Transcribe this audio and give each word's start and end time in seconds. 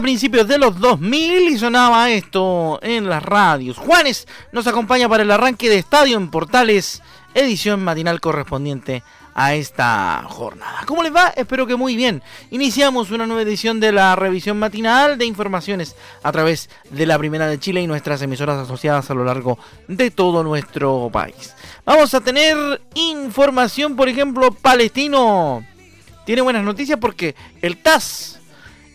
Principios 0.00 0.48
de 0.48 0.58
los 0.58 0.78
2000 0.78 1.48
y 1.48 1.58
sonaba 1.58 2.10
esto 2.10 2.78
en 2.82 3.08
las 3.08 3.22
radios. 3.22 3.78
Juanes 3.78 4.26
nos 4.52 4.66
acompaña 4.66 5.08
para 5.08 5.22
el 5.22 5.30
arranque 5.30 5.68
de 5.68 5.78
Estadio 5.78 6.16
en 6.16 6.30
Portales, 6.30 7.02
edición 7.34 7.82
matinal 7.82 8.20
correspondiente 8.20 9.02
a 9.34 9.54
esta 9.54 10.24
jornada. 10.26 10.82
¿Cómo 10.86 11.02
les 11.02 11.14
va? 11.14 11.28
Espero 11.28 11.66
que 11.66 11.76
muy 11.76 11.96
bien. 11.96 12.22
Iniciamos 12.50 13.10
una 13.10 13.26
nueva 13.26 13.42
edición 13.42 13.80
de 13.80 13.92
la 13.92 14.16
revisión 14.16 14.58
matinal 14.58 15.18
de 15.18 15.26
informaciones 15.26 15.96
a 16.22 16.32
través 16.32 16.68
de 16.90 17.06
la 17.06 17.18
Primera 17.18 17.46
de 17.46 17.58
Chile 17.58 17.80
y 17.80 17.86
nuestras 17.86 18.22
emisoras 18.22 18.58
asociadas 18.58 19.10
a 19.10 19.14
lo 19.14 19.24
largo 19.24 19.58
de 19.88 20.10
todo 20.10 20.42
nuestro 20.42 21.10
país. 21.12 21.54
Vamos 21.84 22.12
a 22.14 22.20
tener 22.20 22.82
información, 22.94 23.96
por 23.96 24.08
ejemplo, 24.08 24.50
palestino. 24.52 25.64
Tiene 26.26 26.42
buenas 26.42 26.64
noticias 26.64 26.98
porque 27.00 27.34
el 27.62 27.76
TAS 27.78 28.39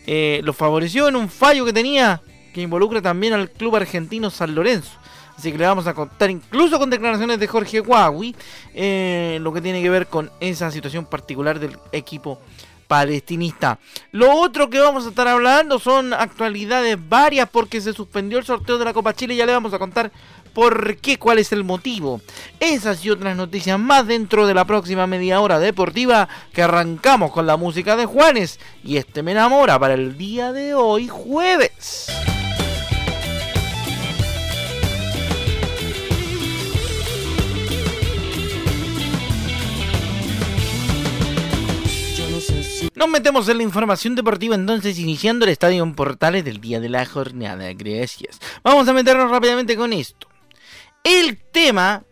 eh, 0.06 0.40
lo 0.44 0.52
favoreció 0.52 1.08
en 1.08 1.16
un 1.16 1.28
fallo 1.28 1.64
que 1.64 1.72
tenía 1.72 2.22
que 2.54 2.62
involucra 2.62 3.02
también 3.02 3.34
al 3.34 3.50
club 3.50 3.76
argentino 3.76 4.30
San 4.30 4.54
Lorenzo. 4.54 4.92
Así 5.36 5.52
que 5.52 5.58
le 5.58 5.66
vamos 5.66 5.86
a 5.86 5.92
contar, 5.92 6.30
incluso 6.30 6.78
con 6.78 6.88
declaraciones 6.88 7.38
de 7.38 7.46
Jorge 7.46 7.80
Huawei, 7.80 8.34
eh, 8.74 9.38
lo 9.42 9.52
que 9.52 9.60
tiene 9.60 9.82
que 9.82 9.90
ver 9.90 10.06
con 10.06 10.30
esa 10.40 10.70
situación 10.70 11.04
particular 11.04 11.60
del 11.60 11.76
equipo 11.92 12.40
palestinista. 12.86 13.78
Lo 14.12 14.34
otro 14.34 14.70
que 14.70 14.80
vamos 14.80 15.04
a 15.04 15.10
estar 15.10 15.28
hablando 15.28 15.78
son 15.78 16.14
actualidades 16.14 16.96
varias 17.08 17.48
porque 17.50 17.80
se 17.80 17.92
suspendió 17.92 18.38
el 18.38 18.44
sorteo 18.44 18.78
de 18.78 18.84
la 18.86 18.94
Copa 18.94 19.12
Chile. 19.12 19.36
Ya 19.36 19.44
le 19.44 19.52
vamos 19.52 19.74
a 19.74 19.78
contar 19.78 20.10
por 20.56 20.96
qué, 20.96 21.18
cuál 21.18 21.38
es 21.38 21.52
el 21.52 21.64
motivo. 21.64 22.22
Esas 22.60 23.04
y 23.04 23.10
otras 23.10 23.36
noticias 23.36 23.78
más 23.78 24.06
dentro 24.06 24.46
de 24.46 24.54
la 24.54 24.64
próxima 24.64 25.06
media 25.06 25.38
hora 25.42 25.58
deportiva 25.58 26.30
que 26.54 26.62
arrancamos 26.62 27.30
con 27.30 27.46
la 27.46 27.58
música 27.58 27.94
de 27.94 28.06
Juanes 28.06 28.58
y 28.82 28.96
este 28.96 29.22
me 29.22 29.32
enamora 29.32 29.78
para 29.78 29.92
el 29.92 30.16
día 30.16 30.54
de 30.54 30.72
hoy 30.72 31.08
jueves. 31.08 32.06
Nos 42.94 43.08
metemos 43.10 43.46
en 43.50 43.58
la 43.58 43.62
información 43.62 44.14
deportiva 44.14 44.54
entonces 44.54 44.98
iniciando 44.98 45.44
el 45.44 45.50
estadio 45.50 45.82
en 45.82 45.94
Portales 45.94 46.46
del 46.46 46.62
día 46.62 46.80
de 46.80 46.88
la 46.88 47.04
jornada. 47.04 47.70
Gracias. 47.74 48.40
Vamos 48.62 48.88
a 48.88 48.94
meternos 48.94 49.30
rápidamente 49.30 49.76
con 49.76 49.92
esto. 49.92 50.28
El 51.06 51.38
tema 51.38 52.02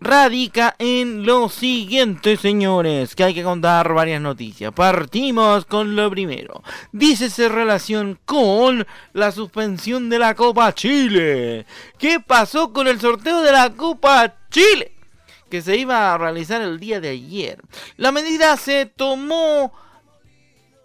radica 0.00 0.76
en 0.78 1.26
lo 1.26 1.50
siguiente, 1.50 2.38
señores, 2.38 3.14
que 3.14 3.22
hay 3.22 3.34
que 3.34 3.42
contar 3.42 3.92
varias 3.92 4.22
noticias. 4.22 4.72
Partimos 4.72 5.66
con 5.66 5.94
lo 5.94 6.08
primero. 6.08 6.62
Dice 6.90 7.28
se 7.28 7.50
relación 7.50 8.18
con 8.24 8.86
la 9.12 9.30
suspensión 9.30 10.08
de 10.08 10.18
la 10.18 10.34
Copa 10.34 10.74
Chile. 10.74 11.66
¿Qué 11.98 12.18
pasó 12.18 12.72
con 12.72 12.88
el 12.88 12.98
sorteo 12.98 13.42
de 13.42 13.52
la 13.52 13.74
Copa 13.74 14.34
Chile? 14.48 14.92
Que 15.50 15.60
se 15.60 15.76
iba 15.76 16.14
a 16.14 16.16
realizar 16.16 16.62
el 16.62 16.80
día 16.80 17.00
de 17.02 17.10
ayer. 17.10 17.60
La 17.98 18.10
medida 18.10 18.56
se 18.56 18.86
tomó 18.86 19.70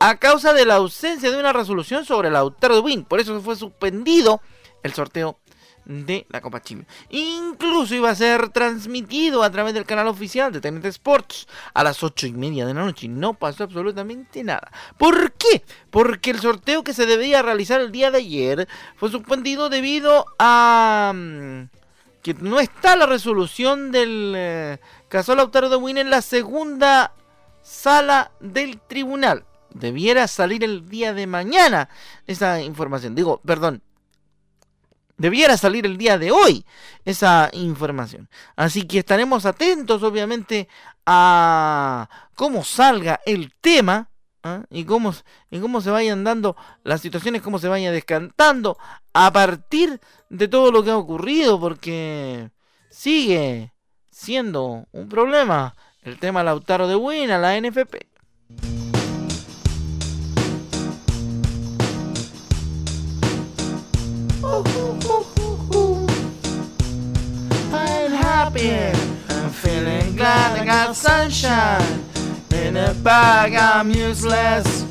a 0.02 0.18
causa 0.18 0.52
de 0.52 0.66
la 0.66 0.76
ausencia 0.76 1.32
de 1.32 1.40
una 1.40 1.54
resolución 1.54 2.04
sobre 2.04 2.28
el 2.28 2.82
Win. 2.84 3.06
Por 3.06 3.22
eso 3.22 3.40
fue 3.40 3.56
suspendido 3.56 4.42
el 4.84 4.94
sorteo 4.94 5.40
de 5.86 6.26
la 6.30 6.42
Copa 6.42 6.62
Chile. 6.62 6.86
Incluso 7.10 7.96
iba 7.96 8.10
a 8.10 8.16
ser 8.16 8.50
transmitido 8.50 9.44
a 9.44 9.50
través 9.50 9.74
del 9.74 9.86
canal 9.86 10.08
oficial 10.08 10.52
de 10.52 10.62
TNT 10.62 10.86
Sports 10.86 11.48
a 11.74 11.84
las 11.84 12.04
8 12.04 12.28
y 12.28 12.34
media 12.34 12.66
de 12.66 12.74
la 12.74 12.84
noche. 12.84 13.08
Y 13.08 13.10
no 13.10 13.34
pasó 13.34 13.64
absolutamente 13.64 14.44
nada. 14.44 14.72
¿Por 14.98 15.34
qué? 15.34 15.64
Porque 15.90 16.32
el 16.32 16.40
sorteo 16.40 16.84
que 16.84 16.94
se 16.94 17.06
debía 17.06 17.42
realizar 17.42 17.82
el 17.82 17.92
día 17.92 18.12
de 18.12 18.20
ayer 18.20 18.68
fue 18.96 19.10
suspendido 19.10 19.70
debido 19.70 20.26
a 20.38 21.12
mm, 21.16 21.64
que 22.22 22.34
no 22.36 22.60
está 22.60 22.96
la 22.96 23.06
resolución 23.06 23.92
del 23.92 24.34
eh, 24.36 24.80
caso 25.08 25.36
Lautaro 25.36 25.70
de 25.70 25.78
Win 25.78 25.98
en 25.98 26.10
la 26.10 26.22
segunda 26.22 27.14
sala 27.62 28.32
del 28.40 28.80
tribunal. 28.80 29.46
Debiera 29.72 30.28
salir 30.28 30.64
el 30.64 30.90
día 30.90 31.14
de 31.14 31.28
mañana 31.28 31.90
esa 32.26 32.62
información. 32.62 33.16
Digo, 33.16 33.40
perdón, 33.46 33.84
debiera 35.20 35.58
salir 35.58 35.86
el 35.86 35.98
día 35.98 36.18
de 36.18 36.32
hoy 36.32 36.66
esa 37.06 37.52
información. 37.54 38.28
Así 38.56 38.84
que 38.84 39.00
estaremos 39.00 39.46
atentos, 39.46 40.02
obviamente, 40.02 40.68
a 41.06 42.10
cómo 42.34 42.64
salga 42.64 43.20
el 43.26 43.54
tema 43.62 44.10
¿ah? 44.44 44.64
y, 44.72 44.86
cómo, 44.86 45.14
y 45.52 45.60
cómo 45.60 45.82
se 45.82 45.92
vayan 45.92 46.24
dando 46.24 46.56
las 46.84 47.02
situaciones, 47.02 47.44
cómo 47.44 47.60
se 47.60 47.68
vayan 47.68 47.94
descantando 47.94 48.78
a 49.14 49.32
partir 49.32 50.00
de 50.30 50.48
todo 50.48 50.72
lo 50.72 50.84
que 50.84 50.92
ha 50.92 50.98
ocurrido, 50.98 51.60
porque 51.60 52.50
sigue 52.90 53.74
siendo 54.10 54.88
un 54.92 55.10
problema 55.10 55.76
el 56.02 56.18
tema 56.18 56.44
Lautaro 56.44 56.88
de 56.88 56.96
Buena, 56.96 57.38
la 57.38 57.60
NFP. 57.60 58.89
I'm 68.52 69.52
feeling 69.52 70.16
glad 70.16 70.60
I 70.60 70.66
got 70.66 70.96
sunshine. 70.96 72.04
In 72.52 72.78
a 72.78 72.96
bag, 72.96 73.54
I'm 73.54 73.92
useless. 73.92 74.86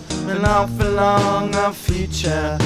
future. 1.73 2.57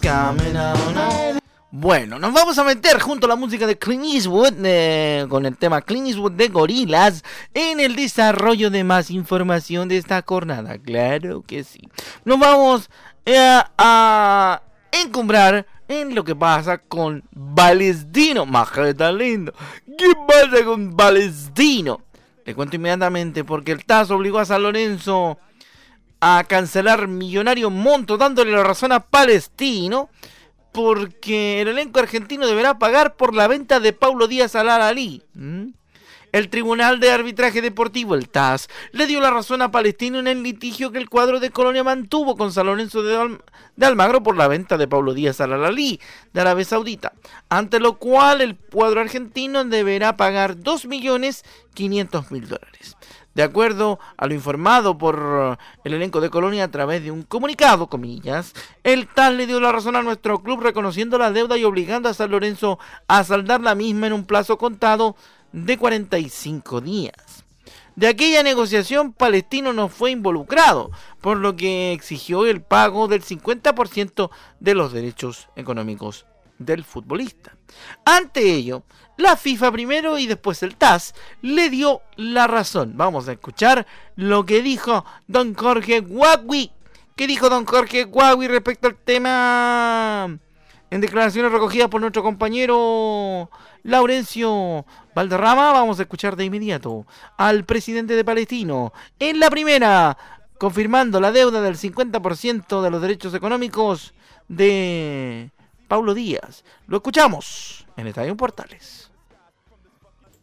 coming 0.00 0.56
on. 0.56 1.40
Bueno, 1.72 2.20
nos 2.20 2.32
vamos 2.32 2.56
a 2.58 2.64
meter 2.64 3.00
junto 3.00 3.26
a 3.26 3.30
la 3.30 3.34
música 3.34 3.66
de 3.66 3.76
Clint 3.76 4.04
Eastwood, 4.04 4.54
eh, 4.62 5.26
con 5.28 5.46
el 5.46 5.56
tema 5.56 5.82
Clint 5.82 6.06
Eastwood 6.06 6.32
de 6.32 6.46
Gorilas, 6.46 7.24
en 7.52 7.80
el 7.80 7.96
desarrollo 7.96 8.70
de 8.70 8.84
más 8.84 9.10
información 9.10 9.88
de 9.88 9.96
esta 9.96 10.22
jornada. 10.24 10.78
Claro 10.78 11.42
que 11.44 11.64
sí. 11.64 11.80
Nos 12.24 12.38
vamos 12.38 12.88
eh, 13.26 13.60
a 13.78 14.62
encumbrar 14.92 15.66
en 15.90 16.14
lo 16.14 16.22
que 16.22 16.36
pasa 16.36 16.78
con 16.78 17.24
Palestino. 17.54 18.46
Majeta 18.46 19.10
lindo. 19.10 19.52
¿Qué 20.00 20.12
pasa 20.26 20.64
con 20.64 20.96
Palestino? 20.96 22.00
Le 22.46 22.54
cuento 22.54 22.76
inmediatamente 22.76 23.44
porque 23.44 23.72
el 23.72 23.84
TAS 23.84 24.10
obligó 24.10 24.38
a 24.38 24.46
San 24.46 24.62
Lorenzo 24.62 25.38
a 26.20 26.42
cancelar 26.48 27.06
millonario 27.06 27.68
monto 27.68 28.16
dándole 28.16 28.52
la 28.52 28.62
razón 28.62 28.92
a 28.92 29.00
Palestino 29.00 30.08
porque 30.72 31.60
el 31.60 31.68
elenco 31.68 32.00
argentino 32.00 32.46
deberá 32.46 32.78
pagar 32.78 33.16
por 33.16 33.34
la 33.34 33.46
venta 33.46 33.78
de 33.78 33.92
Paulo 33.92 34.26
Díaz 34.26 34.56
al 34.56 34.70
Ali. 34.70 35.22
¿Mm? 35.34 35.66
El 36.32 36.48
Tribunal 36.48 37.00
de 37.00 37.10
Arbitraje 37.10 37.60
Deportivo, 37.60 38.14
el 38.14 38.28
TAS, 38.28 38.68
le 38.92 39.06
dio 39.06 39.20
la 39.20 39.30
razón 39.30 39.62
a 39.62 39.70
Palestino 39.70 40.18
en 40.18 40.28
el 40.28 40.42
litigio 40.42 40.92
que 40.92 40.98
el 40.98 41.08
cuadro 41.08 41.40
de 41.40 41.50
Colonia 41.50 41.82
mantuvo 41.82 42.36
con 42.36 42.52
San 42.52 42.66
Lorenzo 42.66 43.02
de, 43.02 43.38
Almagro 43.84 44.22
por 44.22 44.36
la 44.36 44.46
venta 44.46 44.78
de 44.78 44.86
Pablo 44.86 45.12
Díaz 45.12 45.40
al 45.40 45.52
Alalí 45.52 46.00
de 46.32 46.40
Arabia 46.40 46.64
Saudita, 46.64 47.12
ante 47.48 47.80
lo 47.80 47.98
cual 47.98 48.42
el 48.42 48.56
cuadro 48.56 49.00
argentino 49.00 49.64
deberá 49.64 50.16
pagar 50.16 50.56
2.500.000 50.56 52.40
dólares. 52.46 52.96
De 53.34 53.44
acuerdo 53.44 54.00
a 54.16 54.26
lo 54.26 54.34
informado 54.34 54.98
por 54.98 55.56
el 55.84 55.94
elenco 55.94 56.20
de 56.20 56.30
Colonia 56.30 56.64
a 56.64 56.70
través 56.70 57.02
de 57.02 57.12
un 57.12 57.22
comunicado, 57.22 57.86
comillas, 57.86 58.54
el 58.82 59.06
TAS 59.06 59.32
le 59.34 59.46
dio 59.46 59.60
la 59.60 59.70
razón 59.70 59.94
a 59.94 60.02
nuestro 60.02 60.42
club 60.42 60.60
reconociendo 60.60 61.16
la 61.16 61.30
deuda 61.30 61.56
y 61.56 61.64
obligando 61.64 62.08
a 62.08 62.14
San 62.14 62.32
Lorenzo 62.32 62.78
a 63.06 63.22
saldar 63.22 63.60
la 63.60 63.76
misma 63.76 64.08
en 64.08 64.14
un 64.14 64.24
plazo 64.24 64.58
contado 64.58 65.16
de 65.52 65.78
45 65.78 66.80
días. 66.80 67.44
de 67.96 68.08
aquella 68.08 68.42
negociación 68.42 69.12
Palestino 69.12 69.72
no 69.72 69.88
fue 69.88 70.10
involucrado, 70.10 70.90
por 71.20 71.36
lo 71.36 71.56
que 71.56 71.92
exigió 71.92 72.46
el 72.46 72.62
pago 72.62 73.08
del 73.08 73.22
50% 73.22 74.30
de 74.58 74.74
los 74.74 74.92
derechos 74.92 75.48
económicos 75.54 76.24
del 76.58 76.84
futbolista. 76.84 77.56
Ante 78.04 78.54
ello, 78.54 78.84
la 79.16 79.36
FIFA 79.36 79.72
primero 79.72 80.18
y 80.18 80.26
después 80.26 80.62
el 80.62 80.76
TAS 80.76 81.14
le 81.42 81.68
dio 81.68 82.00
la 82.16 82.46
razón. 82.46 82.92
Vamos 82.96 83.28
a 83.28 83.32
escuchar 83.32 83.86
lo 84.16 84.46
que 84.46 84.62
dijo 84.62 85.04
don 85.26 85.54
Jorge 85.54 86.00
Guagui. 86.00 86.70
¿Qué 87.16 87.26
dijo 87.26 87.50
don 87.50 87.66
Jorge 87.66 88.04
Guagui 88.04 88.48
respecto 88.48 88.88
al 88.88 88.96
tema? 88.96 90.38
En 90.90 91.00
declaraciones 91.00 91.52
recogidas 91.52 91.88
por 91.88 92.00
nuestro 92.00 92.24
compañero 92.24 93.48
Laurencio 93.84 94.84
Valderrama, 95.14 95.72
vamos 95.72 96.00
a 96.00 96.02
escuchar 96.02 96.34
de 96.34 96.44
inmediato 96.44 97.06
al 97.36 97.64
presidente 97.64 98.16
de 98.16 98.24
Palestino. 98.24 98.92
En 99.20 99.38
la 99.38 99.50
primera, 99.50 100.18
confirmando 100.58 101.20
la 101.20 101.30
deuda 101.30 101.62
del 101.62 101.76
50% 101.76 102.82
de 102.82 102.90
los 102.90 103.00
derechos 103.00 103.34
económicos 103.34 104.14
de 104.48 105.52
Paulo 105.86 106.12
Díaz. 106.12 106.64
Lo 106.88 106.96
escuchamos 106.96 107.86
en 107.96 108.08
Estadio 108.08 108.36
Portales. 108.36 109.12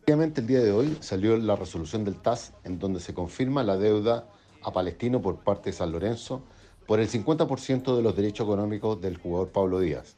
El 0.05 0.47
día 0.47 0.61
de 0.61 0.71
hoy 0.71 0.97
salió 1.01 1.35
la 1.35 1.57
resolución 1.57 2.05
del 2.05 2.15
TAS 2.21 2.53
en 2.63 2.79
donde 2.79 3.01
se 3.01 3.13
confirma 3.13 3.63
la 3.63 3.75
deuda 3.75 4.29
a 4.63 4.71
Palestino 4.71 5.21
por 5.21 5.39
parte 5.39 5.71
de 5.71 5.73
San 5.75 5.91
Lorenzo 5.91 6.41
por 6.85 7.01
el 7.01 7.09
50% 7.09 7.97
de 7.97 8.01
los 8.01 8.15
derechos 8.15 8.45
económicos 8.45 9.01
del 9.01 9.17
jugador 9.17 9.49
Pablo 9.49 9.81
Díaz. 9.81 10.15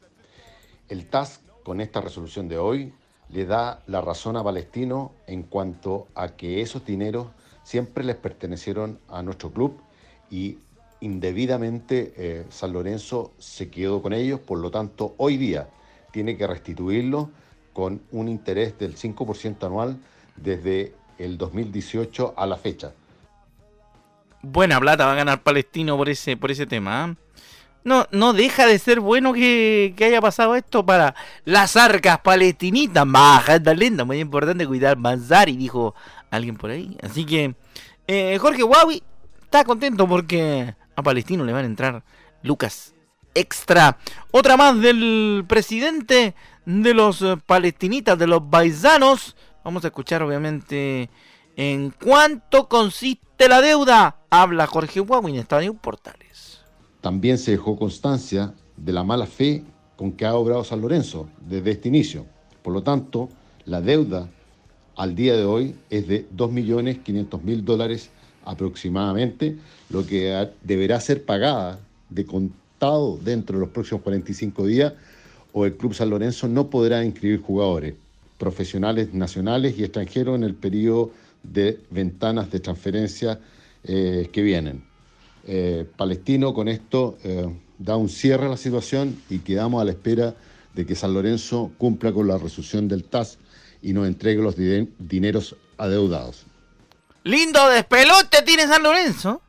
El 0.90 1.06
TAS, 1.06 1.40
con 1.62 1.80
esta 1.80 2.00
resolución 2.00 2.48
de 2.48 2.58
hoy, 2.58 2.92
le 3.28 3.46
da 3.46 3.80
la 3.86 4.00
razón 4.00 4.36
a 4.36 4.42
Palestino 4.42 5.12
en 5.28 5.44
cuanto 5.44 6.08
a 6.16 6.30
que 6.30 6.60
esos 6.60 6.84
dineros 6.84 7.28
siempre 7.62 8.02
les 8.02 8.16
pertenecieron 8.16 8.98
a 9.08 9.22
nuestro 9.22 9.52
club 9.52 9.80
y 10.30 10.58
indebidamente 11.00 12.12
eh, 12.16 12.44
San 12.50 12.72
Lorenzo 12.72 13.32
se 13.38 13.70
quedó 13.70 14.02
con 14.02 14.12
ellos, 14.12 14.40
por 14.40 14.58
lo 14.58 14.72
tanto 14.72 15.14
hoy 15.16 15.36
día 15.36 15.68
tiene 16.10 16.36
que 16.36 16.46
restituirlo 16.48 17.30
con 17.72 18.02
un 18.10 18.28
interés 18.28 18.76
del 18.76 18.96
5% 18.96 19.64
anual 19.64 19.96
desde 20.34 20.92
el 21.18 21.38
2018 21.38 22.34
a 22.36 22.46
la 22.46 22.56
fecha. 22.56 22.92
Buena 24.42 24.80
plata 24.80 25.06
va 25.06 25.12
a 25.12 25.16
ganar 25.16 25.42
Palestino 25.42 25.96
por 25.96 26.08
ese, 26.08 26.36
por 26.36 26.50
ese 26.50 26.66
tema. 26.66 27.04
¿ah? 27.04 27.14
No, 27.84 28.06
no 28.10 28.32
deja 28.32 28.66
de 28.66 28.78
ser 28.78 29.00
bueno 29.00 29.32
que, 29.32 29.94
haya 29.98 30.20
pasado 30.20 30.54
esto 30.54 30.84
para 30.84 31.14
las 31.44 31.76
arcas 31.76 32.20
palestinitas. 32.20 33.06
Linda, 33.76 34.04
muy 34.04 34.18
importante 34.18 34.66
cuidar 34.66 34.96
Manzari, 34.96 35.56
dijo 35.56 35.94
alguien 36.30 36.56
por 36.56 36.70
ahí. 36.70 36.96
Así 37.02 37.24
que 37.24 37.54
eh, 38.06 38.38
Jorge 38.38 38.62
Huawei 38.62 39.02
está 39.42 39.64
contento 39.64 40.06
porque 40.06 40.74
a 40.96 41.02
Palestino 41.02 41.44
le 41.44 41.52
van 41.52 41.64
a 41.64 41.68
entrar 41.68 42.02
Lucas 42.42 42.94
extra. 43.34 43.98
Otra 44.30 44.56
más 44.56 44.80
del 44.80 45.44
presidente 45.48 46.34
de 46.66 46.94
los 46.94 47.24
palestinitas, 47.46 48.18
de 48.18 48.26
los 48.26 48.48
baisanos. 48.48 49.36
Vamos 49.64 49.84
a 49.84 49.88
escuchar 49.88 50.22
obviamente 50.22 51.10
en 51.56 51.90
cuánto 51.90 52.68
consiste 52.68 53.48
la 53.48 53.60
deuda. 53.60 54.16
Habla 54.30 54.66
Jorge 54.66 55.00
Huawei 55.00 55.34
en 55.34 55.40
Estadio 55.40 55.74
Portales. 55.74 56.49
También 57.00 57.38
se 57.38 57.52
dejó 57.52 57.76
constancia 57.76 58.54
de 58.76 58.92
la 58.92 59.04
mala 59.04 59.26
fe 59.26 59.62
con 59.96 60.12
que 60.12 60.26
ha 60.26 60.34
obrado 60.34 60.64
San 60.64 60.80
Lorenzo 60.80 61.28
desde 61.46 61.72
este 61.72 61.88
inicio. 61.88 62.26
Por 62.62 62.72
lo 62.72 62.82
tanto, 62.82 63.28
la 63.64 63.80
deuda 63.80 64.28
al 64.96 65.14
día 65.14 65.36
de 65.36 65.44
hoy 65.44 65.74
es 65.88 66.08
de 66.08 66.28
2.500.000 66.30 67.62
dólares 67.62 68.10
aproximadamente, 68.44 69.56
lo 69.90 70.06
que 70.06 70.48
deberá 70.62 71.00
ser 71.00 71.24
pagada 71.24 71.78
de 72.08 72.24
contado 72.26 73.18
dentro 73.22 73.56
de 73.56 73.60
los 73.60 73.70
próximos 73.70 74.02
45 74.02 74.66
días 74.66 74.92
o 75.52 75.66
el 75.66 75.76
Club 75.76 75.94
San 75.94 76.10
Lorenzo 76.10 76.48
no 76.48 76.70
podrá 76.70 77.04
inscribir 77.04 77.42
jugadores 77.42 77.94
profesionales 78.38 79.12
nacionales 79.12 79.78
y 79.78 79.84
extranjeros 79.84 80.36
en 80.36 80.44
el 80.44 80.54
periodo 80.54 81.10
de 81.42 81.78
ventanas 81.90 82.50
de 82.50 82.60
transferencia 82.60 83.38
eh, 83.84 84.28
que 84.32 84.42
vienen. 84.42 84.89
Eh, 85.46 85.86
palestino 85.96 86.52
con 86.52 86.68
esto 86.68 87.16
eh, 87.24 87.48
da 87.78 87.96
un 87.96 88.08
cierre 88.08 88.46
a 88.46 88.50
la 88.50 88.56
situación 88.56 89.20
y 89.30 89.38
quedamos 89.38 89.80
a 89.80 89.84
la 89.84 89.92
espera 89.92 90.34
de 90.74 90.86
que 90.86 90.94
San 90.94 91.14
Lorenzo 91.14 91.72
cumpla 91.78 92.12
con 92.12 92.28
la 92.28 92.38
resolución 92.38 92.88
del 92.88 93.04
TAS 93.04 93.38
y 93.82 93.92
nos 93.92 94.06
entregue 94.06 94.42
los 94.42 94.56
dineros 94.56 95.56
adeudados. 95.78 96.44
Lindo 97.24 97.68
despelote 97.68 98.42
tiene 98.42 98.66
San 98.66 98.82
Lorenzo. 98.82 99.40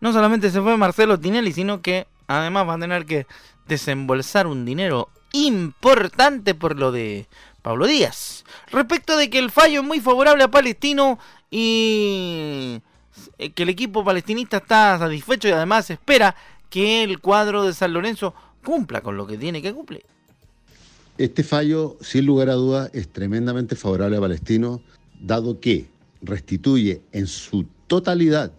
No 0.00 0.12
solamente 0.12 0.50
se 0.50 0.60
fue 0.60 0.76
Marcelo 0.76 1.18
Tinelli, 1.18 1.52
sino 1.52 1.82
que 1.82 2.06
además 2.26 2.68
va 2.68 2.74
a 2.74 2.78
tener 2.78 3.06
que 3.06 3.26
desembolsar 3.66 4.46
un 4.46 4.64
dinero 4.64 5.08
importante 5.32 6.54
por 6.54 6.78
lo 6.78 6.92
de 6.92 7.26
Pablo 7.62 7.86
Díaz. 7.86 8.44
Respecto 8.70 9.16
de 9.16 9.28
que 9.30 9.38
el 9.38 9.50
fallo 9.50 9.80
es 9.80 9.86
muy 9.86 10.00
favorable 10.00 10.44
a 10.44 10.50
Palestino 10.50 11.18
y 11.50 12.80
que 13.54 13.62
el 13.62 13.68
equipo 13.68 14.04
palestinista 14.04 14.58
está 14.58 14.98
satisfecho 14.98 15.48
y 15.48 15.52
además 15.52 15.90
espera 15.90 16.34
que 16.70 17.02
el 17.02 17.20
cuadro 17.20 17.64
de 17.64 17.72
San 17.72 17.92
Lorenzo 17.92 18.34
cumpla 18.64 19.00
con 19.00 19.16
lo 19.16 19.26
que 19.26 19.38
tiene 19.38 19.62
que 19.62 19.72
cumplir. 19.72 20.02
Este 21.16 21.42
fallo, 21.42 21.96
sin 22.00 22.26
lugar 22.26 22.48
a 22.48 22.54
dudas, 22.54 22.90
es 22.92 23.08
tremendamente 23.08 23.74
favorable 23.74 24.16
a 24.16 24.20
Palestino, 24.20 24.80
dado 25.20 25.58
que 25.58 25.86
restituye 26.22 27.00
en 27.12 27.26
su 27.26 27.66
totalidad 27.86 28.52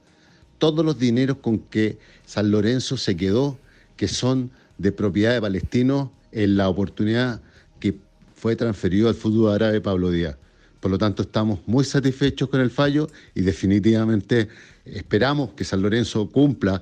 todos 0.57 0.83
los 0.83 1.00
dineros 1.00 1.38
con 1.38 1.59
que 1.59 1.97
San 2.25 2.51
Lorenzo 2.51 2.97
se 2.97 3.15
quedó, 3.15 3.57
que 3.95 4.07
son 4.07 4.51
de 4.77 4.91
propiedad 4.91 5.33
de 5.33 5.41
Palestino, 5.41 6.12
en 6.31 6.57
la 6.57 6.69
oportunidad 6.69 7.41
que 7.79 7.95
fue 8.35 8.55
transferido 8.55 9.09
al 9.09 9.15
fútbol 9.15 9.53
árabe 9.53 9.81
Pablo 9.81 10.12
Díaz. 10.12 10.35
Por 10.79 10.91
lo 10.91 10.97
tanto, 10.97 11.23
estamos 11.23 11.59
muy 11.65 11.83
satisfechos 11.83 12.49
con 12.49 12.61
el 12.61 12.71
fallo 12.71 13.09
y 13.35 13.41
definitivamente 13.41 14.47
esperamos 14.85 15.51
que 15.51 15.65
San 15.65 15.81
Lorenzo 15.81 16.29
cumpla, 16.29 16.81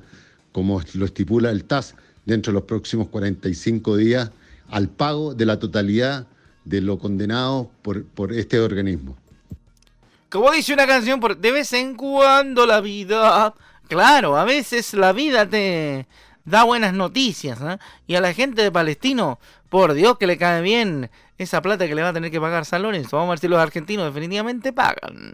como 0.51 0.81
lo 0.94 1.05
estipula 1.05 1.49
el 1.49 1.63
TAS, 1.63 1.95
dentro 2.25 2.51
de 2.51 2.55
los 2.55 2.63
próximos 2.63 3.07
45 3.07 3.97
días 3.97 4.31
al 4.69 4.89
pago 4.89 5.33
de 5.33 5.45
la 5.45 5.59
totalidad 5.59 6.27
de 6.65 6.81
lo 6.81 6.99
condenado 6.99 7.71
por, 7.81 8.05
por 8.05 8.33
este 8.33 8.59
organismo. 8.59 9.17
Como 10.29 10.51
dice 10.51 10.73
una 10.73 10.85
canción, 10.85 11.21
de 11.39 11.51
vez 11.51 11.71
en 11.73 11.95
cuando 11.95 12.65
la 12.65 12.81
vida... 12.81 13.53
Claro, 13.88 14.35
a 14.35 14.44
veces 14.44 14.94
la 14.94 15.13
vida 15.13 15.49
te 15.49 16.07
da 16.44 16.63
buenas 16.63 16.94
noticias. 16.94 17.59
¿eh? 17.61 17.77
Y 18.06 18.16
a 18.16 18.21
la 18.21 18.33
gente 18.33 18.61
de 18.61 18.71
Palestino, 18.71 19.39
por 19.69 19.94
Dios 19.94 20.18
que 20.18 20.28
le 20.28 20.38
cae 20.38 20.62
bien 20.62 21.09
esa 21.38 21.62
plata 21.62 21.88
que 21.88 21.95
le 21.95 22.02
va 22.02 22.09
a 22.09 22.14
tener 22.14 22.31
que 22.31 22.42
pagar 22.42 22.66
San 22.66 22.81
Lorenzo. 22.81 23.18
Vamos 23.18 23.30
a 23.30 23.31
ver 23.31 23.40
si 23.40 23.47
los 23.47 23.59
argentinos 23.59 24.06
definitivamente 24.06 24.74
pagan. 24.74 25.33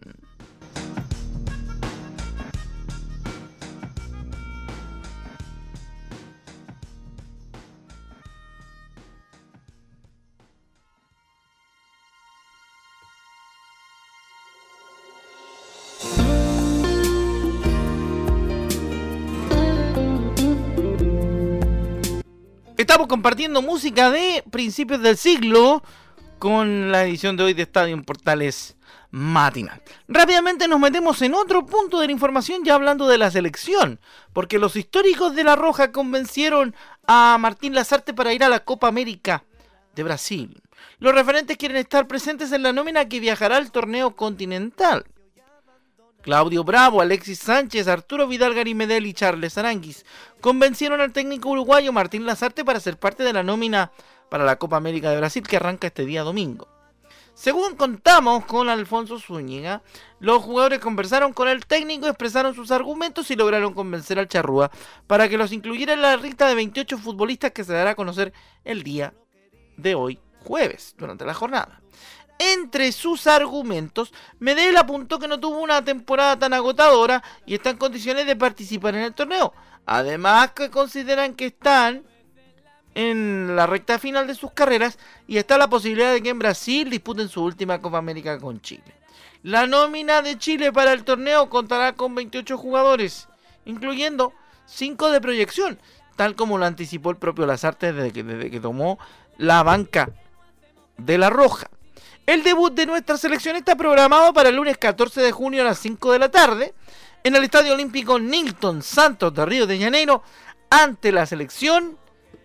Estamos 22.94 23.10
compartiendo 23.10 23.64
música 23.64 24.12
de 24.12 24.44
principios 24.52 25.02
del 25.02 25.18
siglo 25.18 25.82
con 26.38 26.92
la 26.92 27.04
edición 27.04 27.36
de 27.36 27.44
hoy 27.44 27.56
de 27.56 27.64
Estadio 27.64 28.00
Portales 28.04 28.76
Matinal. 29.10 29.82
Rápidamente 30.08 30.68
nos 30.68 30.80
metemos 30.80 31.20
en 31.24 31.34
otro 31.34 31.66
punto 31.66 32.00
de 32.00 32.06
la 32.06 32.12
información 32.12 32.64
ya 32.64 32.76
hablando 32.76 33.08
de 33.08 33.18
la 33.18 33.32
selección, 33.32 34.00
porque 34.32 34.60
los 34.60 34.76
históricos 34.76 35.34
de 35.34 35.44
La 35.44 35.56
Roja 35.56 35.92
convencieron 35.92 36.76
a 37.08 37.36
Martín 37.40 37.74
Lazarte 37.74 38.14
para 38.14 38.32
ir 38.32 38.44
a 38.44 38.50
la 38.50 38.60
Copa 38.60 38.90
América 38.90 39.44
de 39.96 40.04
Brasil. 40.04 40.62
Los 41.00 41.16
referentes 41.16 41.58
quieren 41.58 41.78
estar 41.78 42.08
presentes 42.08 42.52
en 42.52 42.62
la 42.62 42.74
nómina 42.74 43.10
que 43.10 43.20
viajará 43.20 43.58
al 43.58 43.72
torneo 43.72 44.16
continental. 44.16 45.04
Claudio 46.24 46.64
Bravo, 46.64 47.02
Alexis 47.02 47.40
Sánchez, 47.40 47.90
Arturo 47.90 48.28
Vidal 48.28 48.54
Garimedel 48.56 49.06
y 49.06 49.14
Charles 49.14 49.58
Aranguis 49.58 50.06
convencieron 50.40 51.02
al 51.02 51.12
técnico 51.12 51.50
uruguayo 51.50 51.92
Martín 51.92 52.26
Lazarte 52.26 52.64
para 52.64 52.80
ser 52.80 52.98
parte 52.98 53.24
de 53.24 53.34
la 53.34 53.44
nómina 53.44 53.92
para 54.30 54.46
la 54.46 54.56
Copa 54.56 54.78
América 54.78 55.12
de 55.12 55.18
Brasil 55.18 55.46
que 55.46 55.58
arranca 55.58 55.88
este 55.88 56.06
día 56.06 56.24
domingo. 56.24 56.70
Según 57.34 57.76
contamos 57.76 58.46
con 58.46 58.70
Alfonso 58.70 59.20
Zúñiga, 59.20 59.82
los 60.22 60.42
jugadores 60.42 60.80
conversaron 60.80 61.34
con 61.34 61.50
el 61.50 61.66
técnico, 61.66 62.08
expresaron 62.08 62.56
sus 62.56 62.72
argumentos 62.72 63.30
y 63.30 63.36
lograron 63.36 63.74
convencer 63.74 64.18
al 64.18 64.30
Charrúa 64.30 64.72
para 65.08 65.28
que 65.28 65.38
los 65.38 65.52
incluyera 65.52 65.92
en 65.92 66.04
la 66.04 66.16
lista 66.16 66.48
de 66.48 66.56
28 66.56 67.00
futbolistas 67.00 67.52
que 67.52 67.66
se 67.66 67.74
dará 67.74 67.92
a 67.92 67.96
conocer 67.96 68.32
el 68.64 68.84
día 68.84 69.14
de 69.76 69.94
hoy, 69.94 70.20
jueves, 70.46 70.96
durante 70.98 71.26
la 71.26 71.34
jornada. 71.34 71.82
Entre 72.40 72.92
sus 72.92 73.28
argumentos, 73.28 74.14
Medel 74.40 74.78
apuntó 74.78 75.20
que 75.20 75.28
no 75.28 75.40
tuvo 75.40 75.60
una 75.60 75.84
temporada 75.84 76.38
tan 76.38 76.54
agotadora 76.54 77.24
y 77.46 77.56
está 77.56 77.70
en 77.70 77.78
condiciones 77.78 78.26
de 78.26 78.36
participar 78.36 78.96
en 78.96 79.04
el 79.04 79.14
torneo. 79.14 79.54
Además 79.86 80.52
que 80.52 80.70
consideran 80.70 81.36
que 81.36 81.48
están 81.48 82.04
en 82.96 83.56
la 83.56 83.68
recta 83.68 84.00
final 84.00 84.28
de 84.28 84.36
sus 84.36 84.52
carreras 84.52 84.98
y 85.28 85.38
está 85.38 85.58
la 85.58 85.70
posibilidad 85.70 86.14
de 86.14 86.22
que 86.22 86.30
en 86.30 86.40
Brasil 86.40 86.90
disputen 86.90 87.28
su 87.28 87.44
última 87.44 87.80
Copa 87.80 87.98
América 87.98 88.40
con 88.40 88.62
Chile. 88.62 88.84
La 89.42 89.68
nómina 89.68 90.22
de 90.22 90.38
Chile 90.38 90.72
para 90.72 90.94
el 90.94 91.04
torneo 91.04 91.50
contará 91.50 91.94
con 91.94 92.16
28 92.16 92.58
jugadores, 92.58 93.28
incluyendo 93.66 94.34
5 94.68 95.12
de 95.12 95.22
proyección, 95.22 95.80
tal 96.16 96.36
como 96.36 96.58
lo 96.58 96.66
anticipó 96.66 97.10
el 97.10 97.18
propio 97.18 97.46
Lazarte 97.46 97.92
desde 97.92 98.14
que, 98.14 98.24
desde 98.24 98.50
que 98.50 98.60
tomó 98.60 99.00
la 99.38 99.64
banca 99.64 100.10
de 100.98 101.18
la 101.18 101.30
Roja. 101.30 101.68
El 102.26 102.42
debut 102.42 102.74
de 102.74 102.86
nuestra 102.86 103.18
selección 103.18 103.58
está 103.58 103.76
programado 103.76 104.34
para 104.34 104.48
el 104.48 104.56
lunes 104.56 104.78
14 104.78 105.20
de 105.20 105.34
junio 105.34 105.62
a 105.62 105.66
las 105.66 105.80
5 105.80 106.14
de 106.14 106.20
la 106.20 106.32
tarde 106.32 106.74
en 107.22 107.36
el 107.36 107.44
Estadio 107.44 107.74
Olímpico 107.74 108.18
Nilton 108.18 108.82
Santos 108.82 109.34
de 109.34 109.46
Río 109.46 109.68
de 109.68 109.78
Janeiro 109.78 110.24
ante 110.70 111.12
la 111.12 111.26
selección 111.26 111.98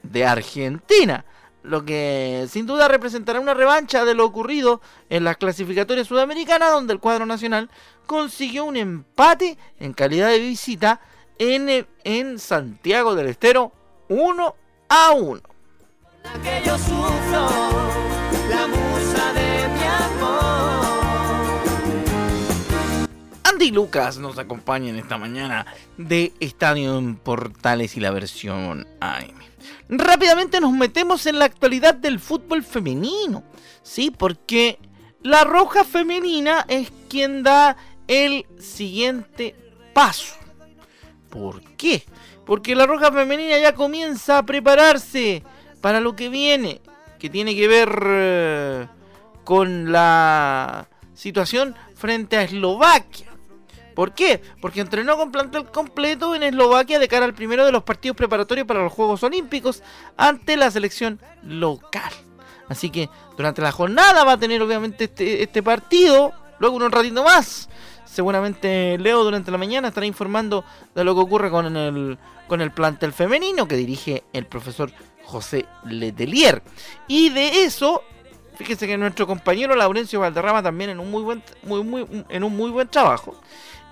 de 0.02 0.26
Argentina, 0.26 1.24
lo 1.62 1.84
que 1.84 2.46
sin 2.50 2.66
duda 2.66 2.88
representará 2.88 3.38
una 3.38 3.54
revancha 3.54 4.04
de 4.04 4.14
lo 4.14 4.24
ocurrido 4.24 4.80
en 5.10 5.22
las 5.22 5.36
clasificatorias 5.36 6.08
sudamericanas 6.08 6.72
donde 6.72 6.92
el 6.92 6.98
cuadro 6.98 7.24
nacional 7.24 7.70
consiguió 8.06 8.64
un 8.64 8.76
empate 8.76 9.58
en 9.78 9.92
calidad 9.92 10.28
de 10.28 10.40
visita 10.40 11.00
en, 11.38 12.38
Santiago 12.40 13.14
del 13.14 13.28
Estero 13.28 13.72
1 14.08 14.54
a 14.88 15.10
1. 15.12 15.40
Andy 23.58 23.72
Lucas 23.72 24.18
nos 24.18 24.38
acompaña 24.38 24.90
en 24.90 24.94
esta 24.98 25.18
mañana 25.18 25.66
de 25.96 26.32
Estadio 26.38 26.96
en 26.96 27.16
Portales 27.16 27.96
y 27.96 28.00
la 28.00 28.12
versión 28.12 28.86
AM. 29.00 29.34
Rápidamente 29.88 30.60
nos 30.60 30.70
metemos 30.70 31.26
en 31.26 31.40
la 31.40 31.46
actualidad 31.46 31.96
del 31.96 32.20
fútbol 32.20 32.62
femenino, 32.62 33.42
¿sí? 33.82 34.12
Porque 34.16 34.78
la 35.24 35.42
roja 35.42 35.82
femenina 35.82 36.66
es 36.68 36.92
quien 37.10 37.42
da 37.42 37.76
el 38.06 38.46
siguiente 38.60 39.56
paso. 39.92 40.36
¿Por 41.28 41.60
qué? 41.76 42.04
Porque 42.46 42.76
la 42.76 42.86
roja 42.86 43.10
femenina 43.10 43.58
ya 43.58 43.74
comienza 43.74 44.38
a 44.38 44.46
prepararse 44.46 45.42
para 45.80 45.98
lo 45.98 46.14
que 46.14 46.28
viene, 46.28 46.80
que 47.18 47.28
tiene 47.28 47.56
que 47.56 47.66
ver 47.66 48.02
eh, 48.06 48.86
con 49.42 49.90
la 49.90 50.88
situación 51.12 51.74
frente 51.96 52.36
a 52.36 52.44
Eslovaquia. 52.44 53.27
¿Por 53.98 54.12
qué? 54.12 54.40
Porque 54.60 54.80
entrenó 54.80 55.16
con 55.16 55.32
plantel 55.32 55.64
completo 55.64 56.32
en 56.36 56.44
Eslovaquia 56.44 57.00
de 57.00 57.08
cara 57.08 57.24
al 57.24 57.34
primero 57.34 57.66
de 57.66 57.72
los 57.72 57.82
partidos 57.82 58.16
preparatorios 58.16 58.64
para 58.64 58.84
los 58.84 58.92
Juegos 58.92 59.24
Olímpicos 59.24 59.82
ante 60.16 60.56
la 60.56 60.70
selección 60.70 61.18
local. 61.42 62.12
Así 62.68 62.90
que 62.90 63.10
durante 63.36 63.60
la 63.60 63.72
jornada 63.72 64.22
va 64.22 64.34
a 64.34 64.38
tener 64.38 64.62
obviamente 64.62 65.06
este, 65.06 65.42
este 65.42 65.64
partido, 65.64 66.32
luego 66.60 66.76
un 66.76 66.92
ratito 66.92 67.24
más. 67.24 67.68
Seguramente 68.04 68.96
Leo 68.98 69.24
durante 69.24 69.50
la 69.50 69.58
mañana 69.58 69.88
estará 69.88 70.06
informando 70.06 70.64
de 70.94 71.02
lo 71.02 71.16
que 71.16 71.20
ocurre 71.22 71.50
con 71.50 71.76
el, 71.76 72.18
con 72.46 72.60
el 72.60 72.70
plantel 72.70 73.12
femenino 73.12 73.66
que 73.66 73.74
dirige 73.74 74.22
el 74.32 74.46
profesor 74.46 74.92
José 75.24 75.66
Letelier. 75.82 76.62
Y 77.08 77.30
de 77.30 77.64
eso, 77.64 78.04
fíjese 78.54 78.86
que 78.86 78.96
nuestro 78.96 79.26
compañero 79.26 79.74
Laurencio 79.74 80.20
Valderrama 80.20 80.62
también 80.62 80.90
en 80.90 81.00
un 81.00 81.10
muy 81.10 81.24
buen, 81.24 81.42
muy, 81.64 81.82
muy, 81.82 82.24
en 82.28 82.44
un 82.44 82.56
muy 82.56 82.70
buen 82.70 82.86
trabajo 82.86 83.34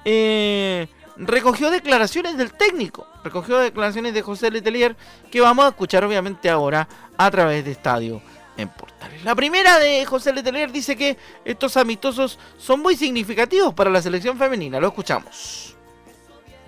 eh, 0.09 0.87
recogió 1.17 1.69
declaraciones 1.69 2.39
del 2.39 2.53
técnico, 2.53 3.09
recogió 3.25 3.59
declaraciones 3.59 4.15
de 4.15 4.23
José 4.23 4.53
Letelier 4.53 4.95
que 5.33 5.41
vamos 5.41 5.65
a 5.65 5.69
escuchar 5.71 6.05
obviamente 6.05 6.49
ahora 6.49 6.87
a 7.17 7.29
través 7.29 7.65
de 7.65 7.73
Estadio 7.73 8.23
en 8.57 8.69
Portales. 8.69 9.25
La 9.25 9.35
primera 9.35 9.81
de 9.81 10.05
José 10.07 10.33
Letelier 10.33 10.71
dice 10.71 10.95
que 10.95 11.17
estos 11.45 11.77
amistosos 11.77 12.39
son 12.57 12.83
muy 12.83 12.95
significativos 12.95 13.75
para 13.75 13.91
la 13.91 14.01
selección 14.01 14.39
femenina. 14.39 14.79
Lo 14.79 14.87
escuchamos. 14.87 15.77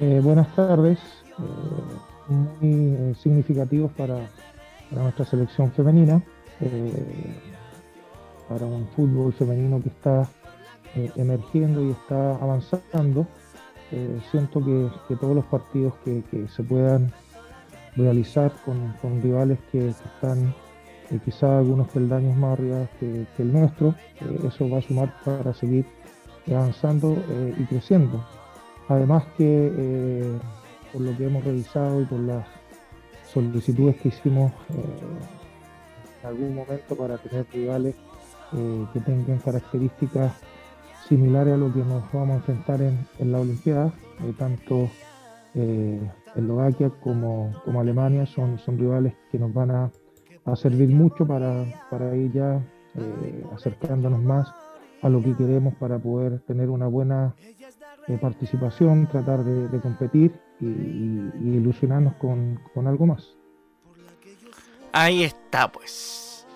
Eh, 0.00 0.21
buenas 0.21 0.52
tardes. 0.57 0.99
Eh, 1.38 2.35
muy 2.35 3.14
significativos 3.23 3.92
para, 3.92 4.18
para, 4.90 5.02
nuestra 5.02 5.26
selección 5.26 5.71
femenina. 5.71 6.21
para 8.49 8.66
un 8.66 8.88
fútbol 8.97 9.33
femenino 9.33 9.80
que 9.80 9.90
está 9.90 10.28
eh, 10.97 11.11
emergiendo 11.16 11.85
y 11.85 11.90
está 11.90 12.37
avanzando. 12.37 13.26
Eh, 13.90 14.21
siento 14.30 14.61
que, 14.64 15.16
todos 15.16 15.35
los 15.35 15.45
partidos 15.47 15.95
que, 16.04 16.23
se 16.49 16.62
puedan 16.62 17.12
realizar 17.97 18.52
con, 18.64 19.23
rivales 19.23 19.59
que, 19.71 19.88
están 19.88 20.54
eh, 21.11 21.18
quizá 21.25 21.59
algunos 21.59 21.88
peldaños 21.88 22.37
más 22.37 22.59
arriba 22.59 22.88
que, 23.00 23.26
el 23.38 23.52
nuestro, 23.52 23.95
eso 24.47 24.68
va 24.68 24.78
a 24.78 24.83
sumar 24.83 25.14
para 25.25 25.52
seguir 25.54 25.87
avanzando 26.49 27.16
y 27.59 27.64
creciendo. 27.64 28.25
Además 28.88 29.25
que 29.37 30.38
por 30.92 31.02
lo 31.02 31.14
que 31.16 31.26
hemos 31.26 31.45
revisado 31.45 32.00
y 32.00 32.04
por 32.07 32.21
las 32.21 32.47
solicitudes 33.30 33.97
que 34.00 34.09
hicimos 34.09 34.52
en 36.23 36.26
algún 36.26 36.54
momento 36.54 36.97
para 36.97 37.18
tener 37.18 37.47
rivales 37.52 37.95
que 38.95 39.00
tengan 39.00 39.38
características 39.38 40.33
similares 41.06 41.54
a 41.54 41.56
lo 41.56 41.72
que 41.72 41.80
nos 41.80 42.10
vamos 42.12 42.30
a 42.30 42.36
enfrentar 42.36 42.80
en, 42.82 43.32
la 43.32 43.40
Olimpiada. 43.40 43.92
Eh, 44.20 44.34
tanto 44.36 44.90
eh, 45.54 46.00
Eslovaquia 46.34 46.90
como, 46.90 47.54
como, 47.64 47.80
Alemania 47.80 48.26
son, 48.26 48.58
son 48.58 48.78
rivales 48.78 49.14
que 49.30 49.38
nos 49.38 49.52
van 49.52 49.70
a, 49.70 49.90
servir 50.56 50.88
mucho 50.88 51.26
para, 51.26 51.66
para 51.90 52.16
ir 52.16 52.32
ya 52.32 52.56
eh, 52.94 53.44
acercándonos 53.54 54.22
más 54.22 54.48
a 55.02 55.10
lo 55.10 55.22
que 55.22 55.36
queremos 55.36 55.74
para 55.74 55.98
poder 55.98 56.40
tener 56.40 56.70
una 56.70 56.86
buena 56.86 57.34
participación, 58.22 59.06
tratar 59.08 59.44
de, 59.44 59.78
competir 59.80 60.32
y, 60.58 60.64
ilusionarnos 60.64 62.14
con, 62.14 62.58
con 62.72 62.86
algo 62.86 63.04
más. 63.04 63.36
Ahí 64.90 65.22
está 65.22 65.70
pues. 65.70 66.46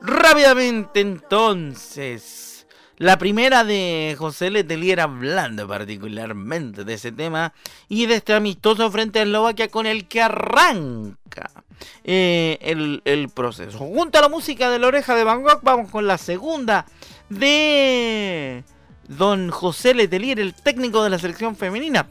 Rápidamente 0.00 1.00
entonces 1.00 2.51
la 2.98 3.18
primera 3.18 3.64
de 3.64 4.14
José 4.18 4.50
Letelier 4.50 5.00
hablando 5.00 5.66
particularmente 5.66 6.84
de 6.84 6.94
ese 6.94 7.12
tema 7.12 7.52
y 7.88 8.06
de 8.06 8.16
este 8.16 8.34
amistoso 8.34 8.90
frente 8.90 9.18
a 9.18 9.22
Eslovaquia 9.22 9.68
con 9.68 9.86
el 9.86 10.06
que 10.06 10.22
arranca 10.22 11.50
eh, 12.04 12.58
el, 13.04 13.28
proceso. 13.30 13.78
Junto 13.78 14.18
a 14.18 14.22
la 14.22 14.28
música 14.28 14.70
de 14.70 14.78
la 14.78 14.88
oreja 14.88 15.14
de 15.14 15.24
Van 15.24 15.42
Gogh, 15.42 15.60
vamos 15.62 15.90
con 15.90 16.06
la 16.06 16.18
segunda 16.18 16.86
de 17.28 18.64
don 19.08 19.50
José 19.50 19.94
Letelier, 19.94 20.38
el 20.38 20.54
técnico 20.54 21.02
de 21.02 21.10
la 21.10 21.18
selección 21.18 21.56
femenina, 21.56 22.08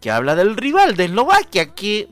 que 0.00 0.10
habla 0.10 0.36
del 0.36 0.56
rival 0.56 0.96
de 0.96 1.06
Eslovaquia, 1.06 1.74
que 1.74 2.08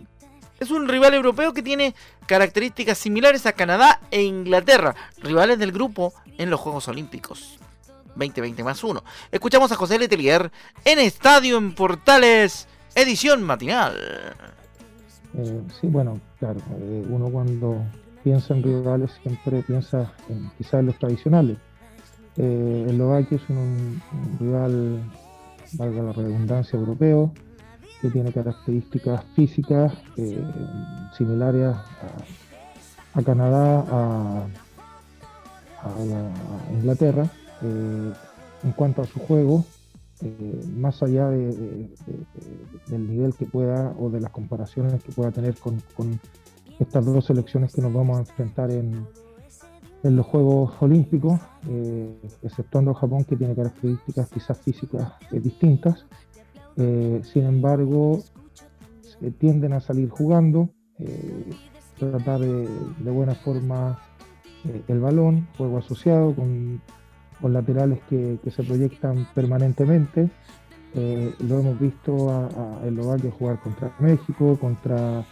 es 0.58 0.70
un 0.70 0.88
rival 0.88 1.14
europeo 1.14 1.52
que 1.52 1.62
tiene 1.62 1.94
características 2.26 2.98
similares 2.98 3.46
a 3.46 3.52
Canadá 3.52 4.00
e 4.10 4.22
Inglaterra, 4.22 4.94
rivales 5.18 5.58
del 5.58 5.72
grupo 5.72 6.12
en 6.38 6.50
los 6.50 6.60
Juegos 6.60 6.88
Olímpicos. 6.88 7.58
2020 8.16 8.64
más 8.64 8.82
1. 8.82 9.02
Escuchamos 9.30 9.70
a 9.72 9.76
José 9.76 9.98
Letelier 9.98 10.50
en 10.84 10.98
Estadio 10.98 11.58
en 11.58 11.74
Portales, 11.74 12.66
edición 12.94 13.42
matinal. 13.42 13.94
Eh, 15.34 15.62
sí, 15.80 15.86
bueno, 15.86 16.18
claro, 16.38 16.60
eh, 16.80 17.04
uno 17.08 17.28
cuando 17.28 17.84
piensa 18.24 18.54
en 18.54 18.62
rivales 18.62 19.10
siempre 19.22 19.62
piensa 19.62 20.12
en 20.28 20.50
quizás 20.58 20.82
los 20.82 20.98
tradicionales. 20.98 21.58
Eh, 22.38 22.86
Eslovaquia 22.88 23.36
es 23.36 23.48
un, 23.48 24.02
rival, 24.40 25.00
valga 25.72 26.02
la 26.02 26.12
redundancia, 26.12 26.78
europeo, 26.78 27.32
que 28.00 28.10
tiene 28.10 28.32
características 28.32 29.24
físicas 29.34 29.92
eh, 30.16 30.42
similares 31.16 31.76
a, 33.14 33.22
Canadá, 33.22 33.84
a, 33.90 34.46
a 35.82 36.72
Inglaterra, 36.72 37.30
eh, 37.62 38.12
en 38.64 38.72
cuanto 38.72 39.02
a 39.02 39.06
su 39.06 39.18
juego, 39.20 39.64
eh, 40.22 40.60
más 40.76 41.02
allá 41.02 41.28
de, 41.28 41.88
del 42.86 43.08
nivel 43.08 43.34
que 43.34 43.46
pueda 43.46 43.94
o 43.98 44.10
de 44.10 44.20
las 44.20 44.30
comparaciones 44.30 45.02
que 45.02 45.12
pueda 45.12 45.30
tener 45.30 45.54
con, 45.56 45.80
estas 46.78 47.06
dos 47.06 47.24
selecciones 47.24 47.74
que 47.74 47.80
nos 47.80 47.92
vamos 47.92 48.18
a 48.18 48.20
enfrentar 48.20 48.70
en, 48.70 49.06
los 50.02 50.24
Juegos 50.26 50.72
Olímpicos, 50.80 51.40
eh, 51.68 52.16
exceptuando 52.42 52.94
Japón 52.94 53.24
que 53.24 53.34
tiene 53.34 53.56
características 53.56 54.30
quizás 54.30 54.56
físicas 54.60 55.14
distintas. 55.32 56.06
sin 56.76 57.44
embargo, 57.44 58.22
tienden 59.38 59.72
a 59.72 59.80
salir 59.80 60.08
jugando, 60.08 60.68
tratar 61.98 62.40
de 62.40 63.10
buena 63.10 63.34
forma 63.34 63.98
el 64.86 65.00
balón, 65.00 65.48
juego 65.56 65.78
asociado 65.78 66.36
con 66.36 66.80
con 67.40 67.52
laterales 67.52 67.98
que, 68.08 68.38
se 68.50 68.62
proyectan 68.62 69.26
permanentemente. 69.34 70.28
Eh, 70.94 71.34
lo 71.40 71.60
hemos 71.60 71.78
visto 71.78 72.30
a, 72.30 72.46
a 72.82 72.86
Eslovaquia 72.86 73.30
jugar 73.30 73.60
contra 73.60 73.94
México, 74.00 74.58
contra 74.58 75.24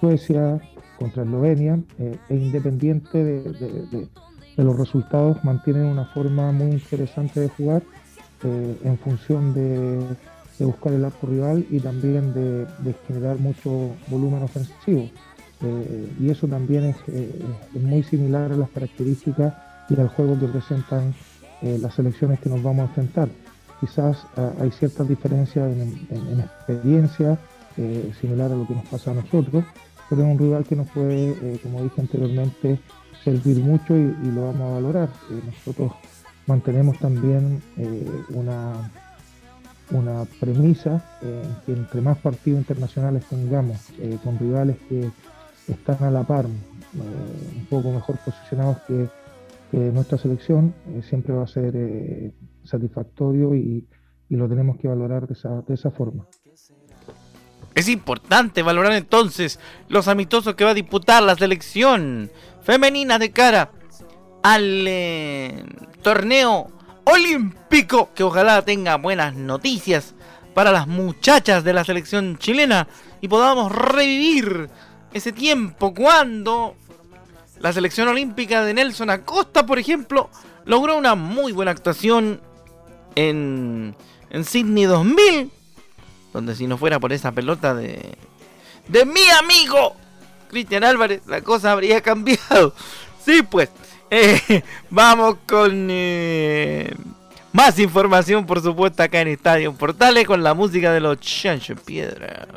Suecia, 0.00 0.60
contra 1.00 1.22
Eslovenia, 1.22 1.80
eh, 1.98 2.16
e 2.28 2.36
independiente 2.36 3.24
de, 3.24 4.08
los 4.56 4.78
resultados, 4.78 5.42
mantienen 5.42 5.84
una 5.84 6.04
forma 6.06 6.52
muy 6.52 6.72
interesante 6.72 7.40
de 7.40 7.48
jugar 7.48 7.82
eh, 8.44 8.76
en 8.84 8.98
función 8.98 9.54
de, 9.54 9.98
buscar 10.58 10.92
el 10.92 11.06
arco 11.06 11.26
rival 11.26 11.66
y 11.70 11.80
también 11.80 12.34
de, 12.34 12.94
generar 13.08 13.38
mucho 13.38 13.90
volumen 14.08 14.42
ofensivo. 14.42 15.08
y 16.20 16.28
eso 16.28 16.46
también 16.46 16.84
es, 16.84 16.96
muy 17.74 18.02
similar 18.02 18.52
a 18.52 18.56
las 18.56 18.68
características 18.68 19.54
y 19.88 19.98
al 19.98 20.08
juego 20.08 20.38
que 20.38 20.46
presentan 20.46 21.14
las 21.62 21.94
selecciones 21.94 22.40
que 22.40 22.48
nos 22.48 22.62
vamos 22.62 22.80
a 22.80 22.88
enfrentar 22.88 23.28
quizás 23.80 24.18
ah, 24.36 24.52
hay 24.60 24.70
ciertas 24.70 25.08
diferencias 25.08 25.72
en, 25.72 26.40
experiencia, 26.40 27.38
eh, 27.76 28.12
similar 28.20 28.52
a 28.52 28.54
lo 28.54 28.66
que 28.66 28.74
nos 28.74 28.86
pasa 28.86 29.10
a 29.10 29.14
nosotros, 29.14 29.64
pero 30.08 30.22
es 30.22 30.28
un 30.28 30.38
rival 30.38 30.64
que 30.64 30.76
nos 30.76 30.88
puede, 30.90 31.30
eh, 31.30 31.58
como 31.62 31.82
dije 31.82 32.00
anteriormente, 32.00 32.78
servir 33.24 33.58
mucho 33.58 33.96
y, 33.96 34.12
lo 34.34 34.46
vamos 34.46 34.70
a 34.70 34.74
valorar. 34.74 35.08
Eh, 35.30 35.40
nosotros 35.46 35.92
mantenemos 36.46 36.98
también 36.98 37.62
una, 38.30 38.90
una 39.90 40.24
premisa 40.40 41.04
en 41.22 41.56
que 41.64 41.72
entre 41.72 42.00
más 42.00 42.18
partidos 42.18 42.58
internacionales 42.58 43.24
tengamos 43.28 43.78
con 44.24 44.36
rivales 44.36 44.76
que 44.88 45.10
están 45.68 46.02
a 46.02 46.10
la 46.10 46.24
par, 46.24 46.46
un 46.46 47.66
poco 47.66 47.92
mejor 47.92 48.16
posicionados 48.24 48.78
que, 48.88 49.06
nuestra 49.72 50.18
selección, 50.18 50.74
siempre 51.02 51.34
va 51.34 51.44
a 51.44 51.46
ser 51.46 52.32
satisfactorio 52.64 53.54
y, 53.54 53.86
lo 54.28 54.48
tenemos 54.48 54.78
que 54.78 54.86
valorar 54.86 55.26
de 55.26 55.34
esa, 55.34 55.62
de 55.62 55.74
esa 55.74 55.90
forma. 55.90 56.24
Es 57.74 57.88
importante 57.88 58.62
valorar 58.62 58.92
entonces 58.92 59.58
los 59.88 60.06
amistosos 60.06 60.54
que 60.54 60.64
va 60.64 60.70
a 60.70 60.74
disputar 60.74 61.22
la 61.22 61.34
selección 61.34 62.30
femenina 62.62 63.18
de 63.18 63.32
cara 63.32 63.72
al 64.42 64.84
eh, 64.86 65.64
torneo 66.02 66.68
olímpico, 67.04 68.10
que 68.14 68.22
ojalá 68.22 68.62
tenga 68.62 68.96
buenas 68.96 69.34
noticias 69.34 70.14
para 70.54 70.72
las 70.72 70.86
muchachas 70.86 71.64
de 71.64 71.72
la 71.72 71.84
selección 71.84 72.38
chilena 72.38 72.88
y 73.20 73.28
podamos 73.28 73.72
revivir 73.72 74.68
ese 75.12 75.32
tiempo 75.32 75.94
cuando 75.94 76.76
la 77.60 77.72
selección 77.72 78.08
olímpica 78.08 78.62
de 78.64 78.74
Nelson 78.74 79.10
Acosta, 79.10 79.66
por 79.66 79.78
ejemplo, 79.78 80.30
logró 80.64 80.96
una 80.96 81.14
muy 81.14 81.52
buena 81.52 81.70
actuación 81.70 82.40
en, 83.14 83.94
en 84.30 84.44
Sydney 84.44 84.84
2000, 84.84 85.50
donde 86.32 86.54
si 86.54 86.66
no 86.66 86.78
fuera 86.78 86.98
por 86.98 87.12
esa 87.12 87.32
pelota 87.32 87.74
de, 87.74 88.16
de 88.88 89.04
mi 89.04 89.28
amigo 89.38 89.94
Cristian 90.48 90.84
Álvarez, 90.84 91.22
la 91.26 91.42
cosa 91.42 91.72
habría 91.72 92.00
cambiado. 92.02 92.74
Sí, 93.24 93.42
pues, 93.42 93.68
eh, 94.10 94.62
vamos 94.88 95.36
con 95.46 95.88
eh, 95.90 96.94
más 97.52 97.78
información, 97.78 98.46
por 98.46 98.62
supuesto, 98.62 99.02
acá 99.02 99.20
en 99.20 99.28
Estadio 99.28 99.74
Portales, 99.74 100.26
con 100.26 100.42
la 100.42 100.54
música 100.54 100.92
de 100.92 101.00
los 101.00 101.20
Chancho 101.20 101.76
Piedra. 101.76 102.48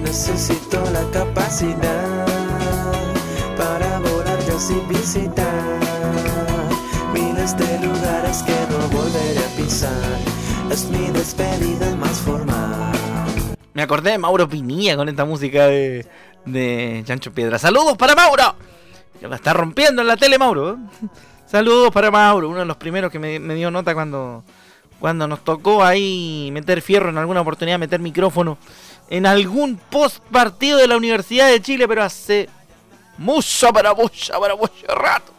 Necesito 0.00 0.82
la 0.92 1.02
capacidad 1.10 2.27
yo 4.58 4.66
sin 4.66 4.88
visitar 4.88 5.78
de 7.56 7.78
lugares 7.80 8.42
que 8.42 8.52
no 8.70 8.88
volveré 8.88 9.38
a 9.38 9.56
pisar. 9.56 10.18
Es 10.70 10.84
mi 10.90 11.10
despedida 11.10 11.96
más 11.96 12.18
formal. 12.18 12.92
Me 13.72 13.82
acordé 13.82 14.10
de 14.10 14.18
Mauro 14.18 14.46
Pinilla 14.46 14.96
con 14.96 15.08
esta 15.08 15.24
música 15.24 15.66
de, 15.66 17.02
Chancho 17.06 17.32
Piedra. 17.32 17.58
¡Saludos 17.58 17.96
para 17.96 18.14
Mauro! 18.14 18.54
Que 19.18 19.26
la 19.26 19.36
está 19.36 19.54
rompiendo 19.54 20.02
en 20.02 20.08
la 20.08 20.18
tele, 20.18 20.38
Mauro. 20.38 20.78
Saludos 21.46 21.90
para 21.90 22.10
Mauro, 22.10 22.50
uno 22.50 22.58
de 22.58 22.66
los 22.66 22.76
primeros 22.76 23.10
que 23.10 23.18
me, 23.18 23.38
dio 23.54 23.70
nota 23.70 23.94
cuando, 23.94 24.44
cuando 25.00 25.26
nos 25.26 25.42
tocó 25.42 25.82
ahí 25.82 26.50
meter 26.52 26.82
fierro 26.82 27.08
en 27.08 27.16
alguna 27.16 27.40
oportunidad, 27.40 27.78
meter 27.78 28.00
micrófono 28.00 28.58
en 29.08 29.24
algún 29.24 29.80
post 29.90 30.22
partido 30.24 30.76
de 30.76 30.86
la 30.86 30.98
Universidad 30.98 31.48
de 31.48 31.62
Chile, 31.62 31.88
pero 31.88 32.02
hace 32.02 32.50
mucho, 33.18 33.72
para 33.72 33.92
mucho, 33.94 34.40
para 34.40 34.56
mucho 34.56 34.86
rato. 34.86 35.32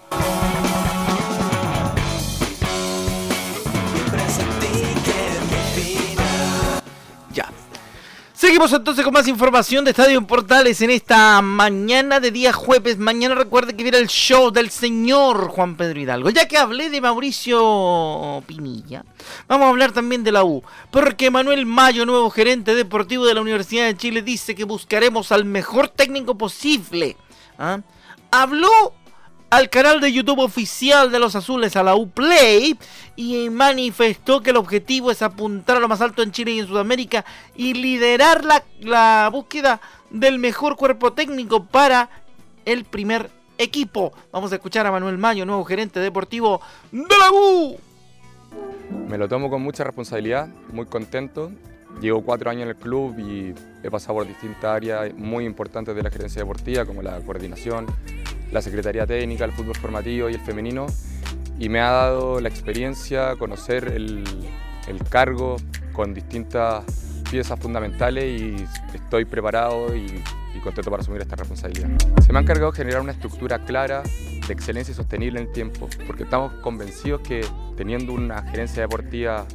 Seguimos 8.40 8.72
entonces 8.72 9.04
con 9.04 9.14
más 9.14 9.28
información 9.28 9.84
de 9.84 9.92
Estadio 9.92 10.26
Portales 10.26 10.82
en 10.82 10.92
esta 10.92 11.42
mañana 11.42 12.22
de 12.22 12.32
día 12.32 12.54
jueves. 12.54 12.98
Mañana 12.98 13.36
recuerde 13.36 13.76
que 13.76 13.84
viene 13.84 13.98
el 13.98 14.08
show 14.08 14.50
del 14.50 14.70
señor 14.70 15.50
Juan 15.50 15.76
Pedro 15.76 16.00
Hidalgo. 16.00 16.30
Ya 16.30 16.48
que 16.48 16.58
hablé 16.58 16.90
de 16.90 17.02
Mauricio 17.02 18.42
Pinilla, 18.48 19.04
vamos 19.50 19.66
a 19.66 19.70
hablar 19.72 19.92
también 19.92 20.24
de 20.24 20.32
la 20.32 20.46
U. 20.46 20.64
Porque 20.90 21.30
Manuel 21.30 21.66
Mayo, 21.66 22.06
nuevo 22.06 22.30
gerente 22.30 22.76
deportivo 22.76 23.26
de 23.26 23.34
la 23.34 23.42
Universidad 23.42 23.88
de 23.88 23.98
Chile, 23.98 24.22
dice 24.22 24.56
que 24.56 24.64
buscaremos 24.64 25.34
al 25.34 25.44
mejor 25.44 25.90
técnico 25.90 26.38
posible. 26.38 27.18
¿Ah? 27.60 27.82
Habló 28.32 28.94
al 29.50 29.70
canal 29.70 30.00
de 30.00 30.12
YouTube 30.12 30.40
oficial 30.40 31.12
de 31.12 31.20
los 31.20 31.36
Azules, 31.36 31.76
a 31.76 31.84
la 31.84 31.96
Uplay, 31.96 32.78
y 33.16 33.50
manifestó 33.50 34.42
que 34.42 34.52
el 34.52 34.58
objetivo 34.58 35.12
es 35.12 35.22
apuntar 35.22 35.78
a 35.78 35.80
lo 35.80 35.88
más 35.88 36.02
alto 36.02 36.22
en 36.24 36.32
Chile 36.32 36.52
y 36.52 36.60
en 36.60 36.68
Sudamérica 36.68 37.26
y 37.56 37.74
liderar 37.74 38.46
la, 38.46 38.64
la 38.80 39.30
búsqueda 39.32 39.82
del 40.10 40.40
mejor 40.40 40.76
cuerpo 40.76 41.14
técnico 41.14 41.66
para 41.66 42.10
el 42.66 42.86
primer 42.86 43.30
equipo. 43.58 44.14
Vamos 44.32 44.52
a 44.52 44.56
escuchar 44.56 44.86
a 44.86 44.92
Manuel 44.92 45.18
Mayo, 45.18 45.46
nuevo 45.46 45.66
gerente 45.66 46.00
deportivo 46.00 46.62
de 46.92 47.18
la 47.18 47.32
U. 47.32 47.78
Me 49.08 49.18
lo 49.18 49.28
tomo 49.28 49.50
con 49.50 49.62
mucha 49.62 49.84
responsabilidad, 49.84 50.48
muy 50.72 50.86
contento. 50.86 51.52
Llevo 52.02 52.22
cuatro 52.22 52.50
años 52.50 52.64
en 52.64 52.70
el 52.70 52.76
club 52.76 53.20
y 53.20 53.54
he 53.84 53.92
pasado 53.92 54.16
por 54.16 54.28
distintas 54.28 54.66
áreas 54.66 55.14
muy 55.16 55.46
importantes 55.46 55.96
de 55.96 56.04
la 56.04 56.10
gerencia 56.10 56.42
deportiva, 56.42 56.86
como 56.86 57.02
la 57.02 57.20
coordinación, 57.20 57.88
la 58.52 58.62
Secretaría 58.62 59.06
Técnica, 59.06 59.46
el 59.46 59.52
fútbol 59.52 59.76
formativo 59.76 60.30
y 60.30 60.34
el 60.34 60.40
femenino 60.40 60.88
y 61.60 61.68
me 61.68 61.82
ha 61.82 61.92
dado 61.92 62.40
la 62.40 62.48
experiencia, 62.48 63.36
conocer 63.36 63.90
el, 63.90 64.24
cargo 65.10 65.58
con 65.94 66.14
distintas 66.14 66.86
piezas 67.30 67.60
fundamentales 67.60 68.42
y 68.42 68.56
estoy 68.96 69.26
preparado 69.26 69.96
y, 69.96 70.24
contento 70.64 70.92
para 70.92 71.02
asumir 71.02 71.22
esta 71.22 71.38
responsabilidad. 71.38 71.88
Se 72.22 72.34
me 72.34 72.40
ha 72.40 72.42
encargado 72.42 72.72
de 72.72 72.78
generar 72.78 73.02
una 73.02 73.14
estructura 73.14 73.60
clara 73.60 74.04
de 74.46 74.54
excelencia 74.54 74.92
y 74.92 74.96
sostenible 74.96 75.40
en 75.40 75.48
el 75.48 75.54
tiempo, 75.54 75.88
porque 76.06 76.24
estamos 76.24 76.52
convencidos 76.56 77.22
que 77.22 77.46
teniendo 77.78 78.12
una 78.12 78.42
gerencia 78.42 78.82
deportiva 78.82 79.46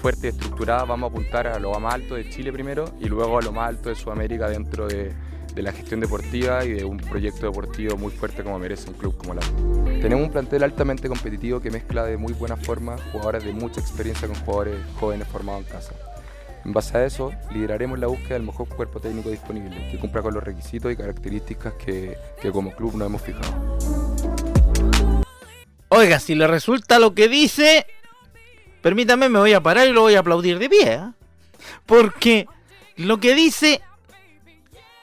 fuerte 0.00 0.28
y 0.28 0.30
estructurada 0.30 0.84
vamos 0.84 1.10
a 1.10 1.12
apuntar 1.12 1.46
a 1.48 1.58
lo 1.58 1.72
más 1.80 1.94
alto 1.94 2.14
de 2.14 2.30
Chile 2.30 2.52
primero 2.52 2.94
y 3.00 3.06
luego 3.06 3.38
a 3.38 3.42
lo 3.42 3.52
más 3.52 3.68
alto 3.68 3.88
de 3.88 3.96
Sudamérica 3.96 4.48
dentro 4.48 4.86
de 4.86 5.12
la 5.56 5.72
gestión 5.72 5.98
deportiva 5.98 6.64
y 6.64 6.74
de 6.74 6.84
un 6.84 6.98
proyecto 6.98 7.46
deportivo 7.46 7.96
muy 7.96 8.12
fuerte 8.12 8.44
como 8.44 8.60
merece 8.60 8.88
un 8.88 8.94
club 8.94 9.16
como 9.16 9.34
la 9.34 9.40
Tenemos 10.00 10.26
un 10.26 10.30
plantel 10.30 10.62
altamente 10.62 11.08
competitivo 11.08 11.60
que 11.60 11.68
mezcla 11.70 12.04
de 12.04 12.16
muy 12.16 12.32
buena 12.32 12.56
forma 12.56 12.96
jugadores 13.10 13.42
de 13.42 13.52
mucha 13.52 13.80
experiencia 13.80 14.28
con 14.28 14.36
jugadores 14.36 14.76
jóvenes 15.00 15.26
formados 15.26 15.66
en 15.66 15.72
casa. 15.72 15.94
En 16.64 16.72
base 16.72 16.96
a 16.96 17.04
eso, 17.04 17.32
lideraremos 17.52 17.98
la 17.98 18.06
búsqueda 18.06 18.34
del 18.34 18.44
mejor 18.44 18.68
cuerpo 18.68 19.00
técnico 19.00 19.30
disponible, 19.30 19.88
que 19.90 19.98
cumpla 19.98 20.22
con 20.22 20.34
los 20.34 20.44
requisitos 20.44 20.92
y 20.92 20.96
características 20.96 21.74
que, 21.74 22.16
que 22.40 22.52
como 22.52 22.70
club 22.72 22.94
nos 22.94 23.08
hemos 23.08 23.22
fijado. 23.22 23.78
Oiga, 25.88 26.20
si 26.20 26.34
le 26.34 26.46
resulta 26.46 26.98
lo 26.98 27.14
que 27.14 27.28
dice, 27.28 27.86
permítame, 28.82 29.28
me 29.28 29.38
voy 29.38 29.52
a 29.52 29.62
parar 29.62 29.88
y 29.88 29.92
lo 29.92 30.02
voy 30.02 30.14
a 30.14 30.20
aplaudir 30.20 30.58
de 30.58 30.68
pie. 30.68 30.94
¿eh? 30.94 31.12
Porque 31.86 32.46
lo 32.96 33.18
que 33.18 33.34
dice 33.34 33.82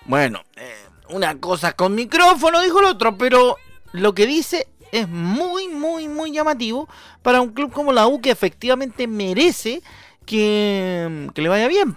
bueno, 0.06 0.44
eh, 0.56 0.86
una 1.10 1.40
cosa 1.40 1.74
con 1.74 1.96
micrófono, 1.96 2.62
dijo 2.62 2.80
el 2.80 2.86
otro, 2.86 3.18
pero 3.18 3.58
lo 3.92 4.14
que 4.14 4.28
dice 4.28 4.68
es 4.92 5.08
muy, 5.10 5.68
muy, 5.68 6.08
muy 6.08 6.32
llamativo 6.32 6.88
para 7.24 7.42
un 7.42 7.50
club 7.50 7.72
como 7.72 7.92
la 7.92 8.08
U 8.08 8.22
que 8.22 8.30
efectivamente 8.30 9.08
merece 9.08 9.82
que, 10.26 11.30
que 11.34 11.42
le 11.42 11.50
vaya 11.50 11.68
bien. 11.68 11.96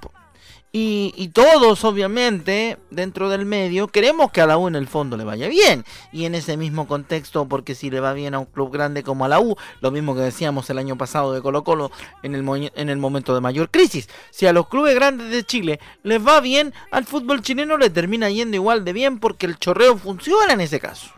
Y, 0.70 1.28
todos, 1.32 1.82
obviamente, 1.84 2.76
dentro 2.90 3.30
del 3.30 3.46
medio, 3.46 3.88
queremos 3.88 4.30
que 4.30 4.42
a 4.42 4.46
la 4.46 4.58
U 4.58 4.68
en 4.68 4.76
el 4.76 4.86
fondo 4.86 5.16
le 5.16 5.24
vaya 5.24 5.48
bien. 5.48 5.84
Y 6.12 6.26
en 6.26 6.34
ese 6.34 6.56
mismo 6.56 6.86
contexto, 6.86 7.46
porque 7.48 7.74
si 7.74 7.90
le 7.90 8.00
va 8.00 8.12
bien 8.12 8.34
a 8.34 8.38
un 8.38 8.44
club 8.44 8.70
grande 8.70 9.02
como 9.02 9.24
a 9.24 9.28
la 9.28 9.40
U, 9.40 9.56
lo 9.80 9.90
mismo 9.90 10.14
que 10.14 10.20
decíamos 10.20 10.68
el 10.68 10.78
año 10.78 10.96
pasado 10.96 11.32
de 11.32 11.40
Colo 11.40 11.64
Colo 11.64 11.90
en 12.22 12.34
el, 12.34 12.70
en 12.74 12.88
el 12.90 12.98
momento 12.98 13.34
de 13.34 13.40
mayor 13.40 13.70
crisis, 13.70 14.08
si 14.30 14.46
a 14.46 14.52
los 14.52 14.68
clubes 14.68 14.94
grandes 14.94 15.30
de 15.30 15.44
Chile 15.44 15.80
les 16.02 16.24
va 16.24 16.40
bien, 16.40 16.74
al 16.90 17.06
fútbol 17.06 17.42
chileno 17.42 17.78
le 17.78 17.90
termina 17.90 18.28
yendo 18.28 18.56
igual 18.56 18.84
de 18.84 18.92
bien 18.92 19.18
porque 19.18 19.46
el 19.46 19.58
chorreo 19.58 19.96
funciona 19.96 20.52
en 20.52 20.60
ese 20.60 20.80
caso. 20.80 21.10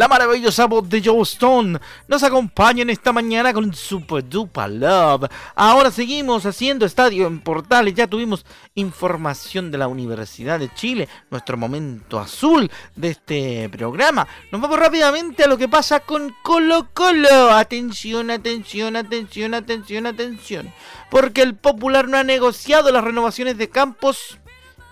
La 0.00 0.08
maravillosa 0.08 0.64
voz 0.64 0.88
de 0.88 1.02
Joe 1.04 1.20
Stone 1.24 1.78
nos 2.08 2.22
acompaña 2.22 2.80
en 2.80 2.88
esta 2.88 3.12
mañana 3.12 3.52
con 3.52 3.74
Super 3.74 4.26
Duper 4.26 4.70
Love. 4.70 5.28
Ahora 5.54 5.90
seguimos 5.90 6.46
haciendo 6.46 6.86
estadio 6.86 7.26
en 7.26 7.40
portales. 7.40 7.92
Ya 7.92 8.06
tuvimos 8.06 8.46
información 8.74 9.70
de 9.70 9.76
la 9.76 9.88
Universidad 9.88 10.58
de 10.58 10.72
Chile, 10.72 11.06
nuestro 11.30 11.58
momento 11.58 12.18
azul 12.18 12.70
de 12.96 13.10
este 13.10 13.68
programa. 13.68 14.26
Nos 14.50 14.62
vamos 14.62 14.78
rápidamente 14.78 15.44
a 15.44 15.48
lo 15.48 15.58
que 15.58 15.68
pasa 15.68 16.00
con 16.00 16.34
Colo 16.42 16.88
Colo. 16.94 17.50
Atención, 17.50 18.30
atención, 18.30 18.96
atención, 18.96 19.52
atención, 19.52 20.06
atención. 20.06 20.72
Porque 21.10 21.42
el 21.42 21.56
Popular 21.56 22.08
no 22.08 22.16
ha 22.16 22.24
negociado 22.24 22.90
las 22.90 23.04
renovaciones 23.04 23.58
de 23.58 23.68
Campos 23.68 24.38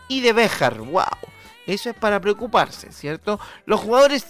y 0.06 0.20
de 0.20 0.34
Béjar. 0.34 0.76
¡Wow! 0.80 1.06
Eso 1.68 1.90
es 1.90 1.96
para 1.96 2.18
preocuparse, 2.18 2.90
¿cierto? 2.92 3.38
Los 3.66 3.80
jugadores 3.80 4.28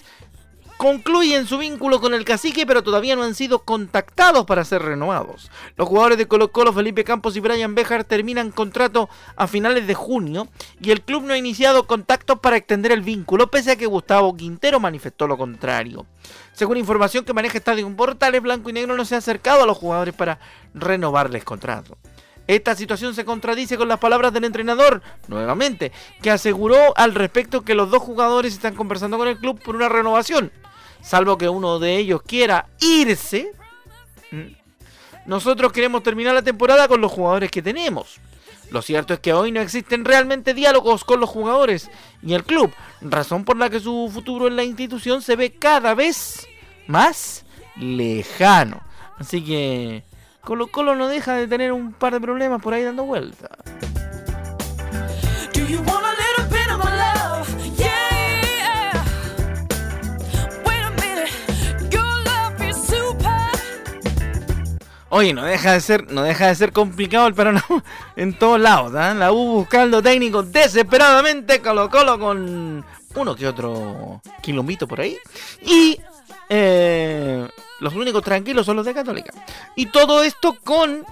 concluyen 0.79 1.45
su 1.47 1.59
vínculo 1.59 2.01
con 2.01 2.15
el 2.15 2.25
cacique, 2.25 2.65
pero 2.65 2.85
todavía 2.85 3.17
no 3.17 3.25
han 3.25 3.35
sido 3.35 3.59
contactados 3.59 4.47
para 4.47 4.65
ser 4.65 4.81
renovados. 4.81 5.51
Los 5.77 5.89
jugadores 5.89 6.17
de 6.17 6.29
Colo 6.29 6.53
Colo, 6.53 6.73
Felipe 6.73 7.03
Campos 7.03 7.37
y 7.37 7.41
Brian 7.41 7.75
Bejar 7.75 8.05
terminan 8.05 8.53
contrato 8.53 9.11
a 9.35 9.49
finales 9.49 9.89
de 9.89 9.95
junio 9.95 10.47
y 10.81 10.93
el 10.93 11.03
club 11.03 11.25
no 11.25 11.35
ha 11.35 11.37
iniciado 11.37 11.89
contactos 11.89 12.39
para 12.39 12.57
extender 12.57 12.93
el 12.93 13.03
vínculo, 13.03 13.51
pese 13.51 13.73
a 13.73 13.77
que 13.77 13.87
Gustavo 13.87 14.37
Quintero 14.37 14.79
manifestó 14.79 15.27
lo 15.27 15.37
contrario. 15.37 16.07
Según 16.53 16.77
información 16.77 17.25
que 17.25 17.35
maneja 17.35 17.59
Estadio 17.59 17.89
Portales, 17.97 18.41
Blanco 18.41 18.71
y 18.71 18.73
Negro 18.73 18.97
no 18.97 19.05
se 19.05 19.17
ha 19.17 19.19
acercado 19.19 19.65
a 19.65 19.67
los 19.67 19.77
jugadores 19.77 20.15
para 20.15 20.39
renovarles 20.75 21.43
contrato. 21.43 21.99
Esta 22.47 22.77
situación 22.77 23.17
se 23.17 23.25
contradice 23.25 23.77
con 23.77 23.89
las 23.89 23.99
palabras 23.99 24.33
del 24.33 24.45
entrenador, 24.45 25.03
nuevamente, 25.27 25.91
que 26.23 26.31
aseguró 26.31 26.97
al 26.97 27.17
respecto 27.17 27.63
que 27.63 27.75
los 27.75 27.91
dos 27.91 28.01
jugadores 28.01 28.55
están 28.55 28.77
conversando 28.77 29.19
con 29.19 29.27
el 29.27 29.39
club 29.39 29.61
por 29.61 29.75
una 29.75 29.89
renovación 29.89 30.53
salvo 31.01 31.39
que 31.39 31.49
uno 31.49 31.79
de 31.79 31.97
ellos 31.97 32.23
quiera 32.23 32.67
irse, 32.81 33.53
nosotros 35.27 35.73
queremos 35.73 36.03
terminar 36.03 36.35
la 36.35 36.43
temporada 36.43 36.89
con 36.89 37.01
los 37.01 37.13
jugadores 37.13 37.51
que 37.51 37.63
tenemos. 37.63 38.21
Lo 38.71 38.83
cierto 38.83 39.15
es 39.15 39.21
que 39.21 39.33
hoy 39.33 39.51
no 39.51 39.61
existen 39.61 40.05
realmente 40.05 40.53
diálogos 40.53 41.05
con 41.05 41.21
los 41.21 41.31
jugadores 41.31 41.91
y 42.23 42.35
el 42.35 42.45
club, 42.45 42.73
razón 43.01 43.45
por 43.45 43.57
la 43.57 43.71
que 43.71 43.81
su 43.81 44.11
futuro 44.13 44.47
en 44.47 44.57
la 44.57 44.65
institución 44.65 45.23
se 45.23 45.37
ve 45.37 45.53
cada 45.53 45.95
vez 45.95 46.47
más 46.87 47.45
lejano. 47.77 48.81
Así 49.19 49.43
que 49.43 50.05
Colo 50.43 50.69
Colo 50.69 50.95
no 50.95 51.09
deja 51.09 51.35
de 51.35 51.49
tener 51.49 51.73
un 51.73 51.93
par 51.93 52.13
de 52.13 52.21
problemas 52.21 52.61
por 52.61 52.75
ahí 52.75 52.83
dando 52.83 53.05
vuelta. 53.05 53.49
Oye, 65.11 65.33
no 65.33 65.45
deja 65.45 65.73
de 65.73 65.81
ser, 65.81 66.11
no 66.13 66.23
deja 66.23 66.49
de 66.49 66.55
ser 66.55 66.73
complicado 66.73 67.27
el 67.27 67.35
panorama 67.35 67.83
en 68.17 68.39
todos 68.39 68.61
lados. 68.61 68.93
¿eh? 68.93 69.15
La 69.15 69.33
U 69.33 69.53
buscando 69.53 70.03
técnicos 70.03 70.53
desesperadamente, 70.53 71.61
Colo 71.63 71.89
Colo 71.89 72.19
con 72.19 72.85
uno 73.15 73.35
que 73.35 73.47
otro 73.47 74.21
quilombito 74.43 74.87
por 74.87 75.01
ahí. 75.01 75.17
Y 75.63 75.99
eh, 76.49 77.49
los 77.81 77.95
únicos 77.95 78.23
tranquilos 78.23 78.67
son 78.67 78.77
los 78.77 78.85
de 78.85 78.95
Católica. 78.95 79.33
Y 79.77 79.87
todo 79.87 80.23
esto 80.23 80.57
con 80.63 81.05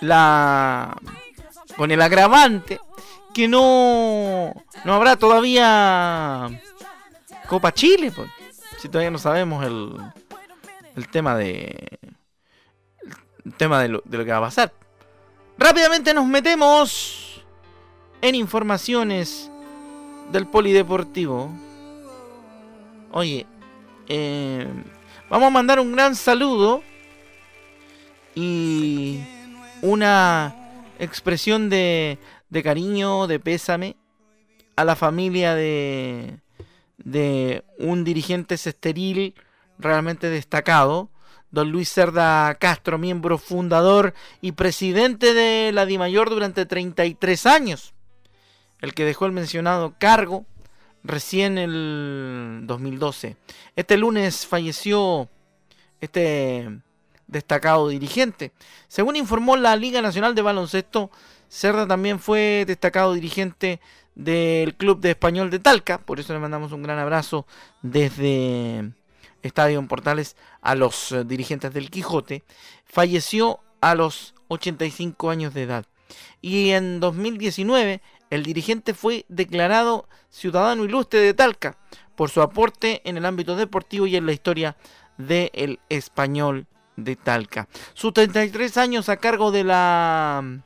la 0.00 0.96
con 1.76 1.90
el 1.90 2.02
agravante 2.02 2.80
que 3.32 3.46
no 3.46 4.52
no 4.84 4.94
habrá 4.94 5.16
todavía 5.16 6.48
Copa 7.48 7.72
Chile, 7.72 8.10
pues. 8.14 8.28
Si 8.78 8.88
todavía 8.88 9.12
no 9.12 9.18
sabemos 9.18 9.64
el 9.64 9.96
el 10.96 11.08
tema 11.08 11.36
de 11.36 11.98
tema 13.56 13.82
de 13.82 13.88
lo, 13.88 14.02
que 14.02 14.24
va 14.24 14.38
a 14.38 14.42
pasar. 14.42 14.72
Rápidamente 15.58 16.14
nos 16.14 16.26
metemos 16.26 17.44
en 18.20 18.34
informaciones 18.34 19.50
del 20.30 20.46
polideportivo. 20.46 21.50
Oye, 23.10 23.46
eh, 24.08 24.66
vamos 25.28 25.48
a 25.48 25.50
mandar 25.50 25.80
un 25.80 25.92
gran 25.92 26.14
saludo 26.14 26.82
y 28.34 29.20
una 29.82 30.54
expresión 30.98 31.68
de, 31.68 32.18
de 32.48 32.62
cariño, 32.62 33.26
de 33.26 33.40
pésame 33.40 33.96
a 34.76 34.84
la 34.84 34.96
familia 34.96 35.54
de, 35.54 36.38
de 36.96 37.64
un 37.78 38.04
dirigente 38.04 38.54
esteril 38.54 39.34
realmente 39.78 40.30
destacado 40.30 41.10
Don 41.52 41.70
Luis 41.70 41.90
Cerda 41.90 42.54
Castro, 42.56 42.98
miembro 42.98 43.38
fundador 43.38 44.14
y 44.40 44.52
presidente 44.52 45.34
de 45.34 45.70
la 45.72 45.86
DIMAYOR 45.86 46.30
durante 46.30 46.66
33 46.66 47.46
años, 47.46 47.92
el 48.80 48.94
que 48.94 49.04
dejó 49.04 49.26
el 49.26 49.32
mencionado 49.32 49.94
cargo 49.98 50.46
recién 51.04 51.58
el 51.58 52.62
2012. 52.64 53.36
Este 53.76 53.96
lunes 53.96 54.46
falleció 54.46 55.28
este 56.00 56.80
destacado 57.26 57.88
dirigente. 57.88 58.52
Según 58.88 59.16
informó 59.16 59.56
la 59.56 59.76
Liga 59.76 60.00
Nacional 60.00 60.34
de 60.34 60.42
Baloncesto, 60.42 61.10
Cerda 61.48 61.86
también 61.86 62.18
fue 62.18 62.64
destacado 62.66 63.12
dirigente 63.12 63.78
del 64.14 64.74
Club 64.74 65.00
de 65.00 65.10
Español 65.10 65.50
de 65.50 65.58
Talca, 65.58 65.98
por 65.98 66.18
eso 66.18 66.32
le 66.32 66.38
mandamos 66.38 66.72
un 66.72 66.82
gran 66.82 66.98
abrazo 66.98 67.46
desde 67.82 68.92
Estadio 69.42 69.78
en 69.78 69.88
Portales 69.88 70.36
a 70.60 70.74
los 70.74 71.12
eh, 71.12 71.24
dirigentes 71.24 71.72
del 71.72 71.90
Quijote, 71.90 72.42
falleció 72.84 73.60
a 73.80 73.94
los 73.94 74.34
85 74.48 75.30
años 75.30 75.54
de 75.54 75.62
edad. 75.62 75.86
Y 76.40 76.70
en 76.70 77.00
2019 77.00 78.00
el 78.30 78.42
dirigente 78.42 78.94
fue 78.94 79.24
declarado 79.28 80.08
ciudadano 80.30 80.84
ilustre 80.84 81.20
de 81.20 81.34
Talca 81.34 81.76
por 82.16 82.30
su 82.30 82.42
aporte 82.42 83.02
en 83.04 83.16
el 83.16 83.26
ámbito 83.26 83.56
deportivo 83.56 84.06
y 84.06 84.16
en 84.16 84.26
la 84.26 84.32
historia 84.32 84.76
del 85.18 85.80
español 85.88 86.66
de 86.96 87.16
Talca. 87.16 87.68
Sus 87.94 88.12
33 88.12 88.76
años 88.76 89.08
a 89.08 89.16
cargo 89.16 89.50
de 89.50 89.64
la 89.64 90.40
mm, 90.42 90.62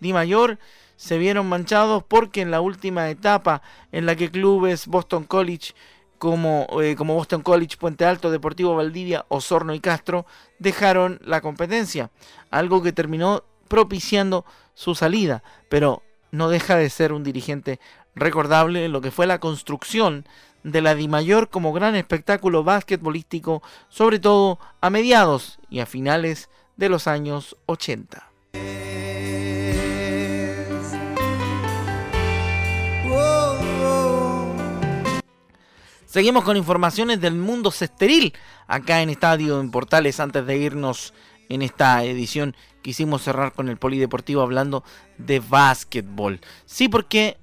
Di 0.00 0.12
Mayor 0.12 0.58
se 0.96 1.18
vieron 1.18 1.48
manchados 1.48 2.04
porque 2.04 2.42
en 2.42 2.50
la 2.50 2.60
última 2.60 3.08
etapa 3.08 3.62
en 3.92 4.06
la 4.06 4.16
que 4.16 4.30
clubes 4.30 4.86
Boston 4.86 5.24
College 5.24 5.72
como, 6.20 6.66
eh, 6.82 6.96
como 6.96 7.14
Boston 7.14 7.40
College, 7.40 7.78
Puente 7.78 8.04
Alto, 8.04 8.30
Deportivo 8.30 8.76
Valdivia, 8.76 9.24
Osorno 9.28 9.72
y 9.72 9.80
Castro 9.80 10.26
dejaron 10.58 11.18
la 11.24 11.40
competencia, 11.40 12.10
algo 12.50 12.82
que 12.82 12.92
terminó 12.92 13.42
propiciando 13.68 14.44
su 14.74 14.94
salida, 14.94 15.42
pero 15.70 16.02
no 16.30 16.50
deja 16.50 16.76
de 16.76 16.90
ser 16.90 17.14
un 17.14 17.24
dirigente 17.24 17.80
recordable 18.14 18.84
en 18.84 18.92
lo 18.92 19.00
que 19.00 19.10
fue 19.10 19.26
la 19.26 19.40
construcción 19.40 20.26
de 20.62 20.82
la 20.82 20.94
Dimayor 20.94 21.48
como 21.48 21.72
gran 21.72 21.96
espectáculo 21.96 22.64
basquetbolístico, 22.64 23.62
sobre 23.88 24.18
todo 24.18 24.58
a 24.82 24.90
mediados 24.90 25.58
y 25.70 25.80
a 25.80 25.86
finales 25.86 26.50
de 26.76 26.90
los 26.90 27.06
años 27.06 27.56
80. 27.64 28.30
Seguimos 36.10 36.42
con 36.42 36.56
informaciones 36.56 37.20
del 37.20 37.36
mundo 37.36 37.70
cesteril 37.70 38.34
acá 38.66 39.00
en 39.00 39.10
Estadio 39.10 39.60
en 39.60 39.70
Portales 39.70 40.18
antes 40.18 40.44
de 40.44 40.58
irnos 40.58 41.14
en 41.48 41.62
esta 41.62 42.02
edición 42.02 42.56
quisimos 42.82 43.22
cerrar 43.22 43.52
con 43.52 43.68
el 43.68 43.76
polideportivo 43.76 44.42
hablando 44.42 44.82
de 45.18 45.38
básquetbol. 45.38 46.40
Sí, 46.66 46.88
porque 46.88 47.38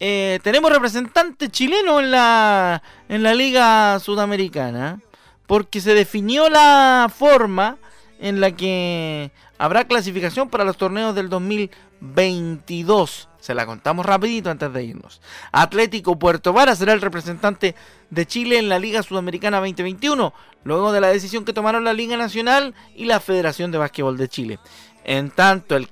eh, 0.00 0.40
tenemos 0.42 0.72
representante 0.72 1.50
chileno 1.50 2.00
en 2.00 2.10
la, 2.10 2.82
en 3.08 3.22
la 3.22 3.32
Liga 3.32 3.96
Sudamericana, 4.00 5.00
porque 5.46 5.80
se 5.80 5.94
definió 5.94 6.48
la 6.48 7.12
forma 7.16 7.78
en 8.22 8.40
la 8.40 8.52
que 8.52 9.32
habrá 9.58 9.84
clasificación 9.84 10.48
para 10.48 10.64
los 10.64 10.76
torneos 10.76 11.14
del 11.14 11.28
2022. 11.28 13.28
Se 13.40 13.52
la 13.52 13.66
contamos 13.66 14.06
rapidito 14.06 14.48
antes 14.48 14.72
de 14.72 14.84
irnos. 14.84 15.20
Atlético 15.50 16.16
Puerto 16.16 16.52
Vara 16.52 16.76
será 16.76 16.92
el 16.92 17.00
representante 17.00 17.74
de 18.10 18.26
Chile 18.26 18.58
en 18.58 18.68
la 18.68 18.78
Liga 18.78 19.02
Sudamericana 19.02 19.58
2021, 19.58 20.32
luego 20.62 20.92
de 20.92 21.00
la 21.00 21.08
decisión 21.08 21.44
que 21.44 21.52
tomaron 21.52 21.82
la 21.82 21.92
Liga 21.92 22.16
Nacional 22.16 22.74
y 22.94 23.06
la 23.06 23.18
Federación 23.18 23.72
de 23.72 23.78
Básquetbol 23.78 24.16
de 24.16 24.28
Chile. 24.28 24.58
En 25.02 25.32
tanto, 25.32 25.74
el, 25.74 25.88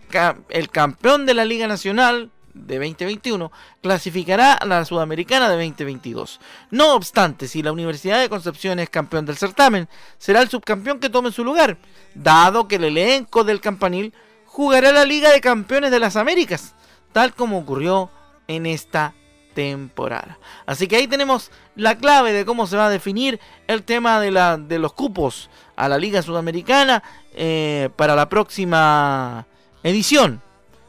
el 0.50 0.70
campeón 0.70 1.26
de 1.26 1.34
la 1.34 1.44
Liga 1.44 1.66
Nacional 1.66 2.30
de 2.54 2.78
2021 2.78 3.50
clasificará 3.82 4.54
a 4.54 4.66
la 4.66 4.84
Sudamericana 4.84 5.48
de 5.48 5.56
2022. 5.56 6.40
No 6.70 6.94
obstante, 6.94 7.48
si 7.48 7.62
la 7.62 7.72
Universidad 7.72 8.20
de 8.20 8.28
Concepción 8.28 8.78
es 8.78 8.90
campeón 8.90 9.26
del 9.26 9.36
certamen, 9.36 9.88
será 10.18 10.42
el 10.42 10.48
subcampeón 10.48 11.00
que 11.00 11.10
tome 11.10 11.32
su 11.32 11.44
lugar, 11.44 11.78
dado 12.14 12.68
que 12.68 12.76
el 12.76 12.84
elenco 12.84 13.44
del 13.44 13.60
campanil 13.60 14.12
jugará 14.46 14.92
la 14.92 15.04
Liga 15.04 15.30
de 15.30 15.40
Campeones 15.40 15.90
de 15.90 16.00
las 16.00 16.16
Américas 16.16 16.74
tal 17.12 17.34
como 17.34 17.58
ocurrió 17.58 18.10
en 18.46 18.66
esta 18.66 19.14
temporada. 19.54 20.38
Así 20.66 20.86
que 20.86 20.96
ahí 20.96 21.06
tenemos 21.06 21.50
la 21.74 21.98
clave 21.98 22.32
de 22.32 22.44
cómo 22.44 22.66
se 22.66 22.76
va 22.76 22.86
a 22.86 22.90
definir 22.90 23.40
el 23.66 23.82
tema 23.82 24.20
de, 24.20 24.30
la, 24.30 24.56
de 24.56 24.78
los 24.78 24.92
cupos 24.92 25.50
a 25.76 25.88
la 25.88 25.98
Liga 25.98 26.22
Sudamericana 26.22 27.02
eh, 27.34 27.90
para 27.96 28.14
la 28.14 28.28
próxima 28.28 29.46
edición 29.82 30.40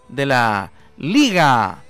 de 0.10 0.26
la 0.26 0.72
Liga 0.98 1.84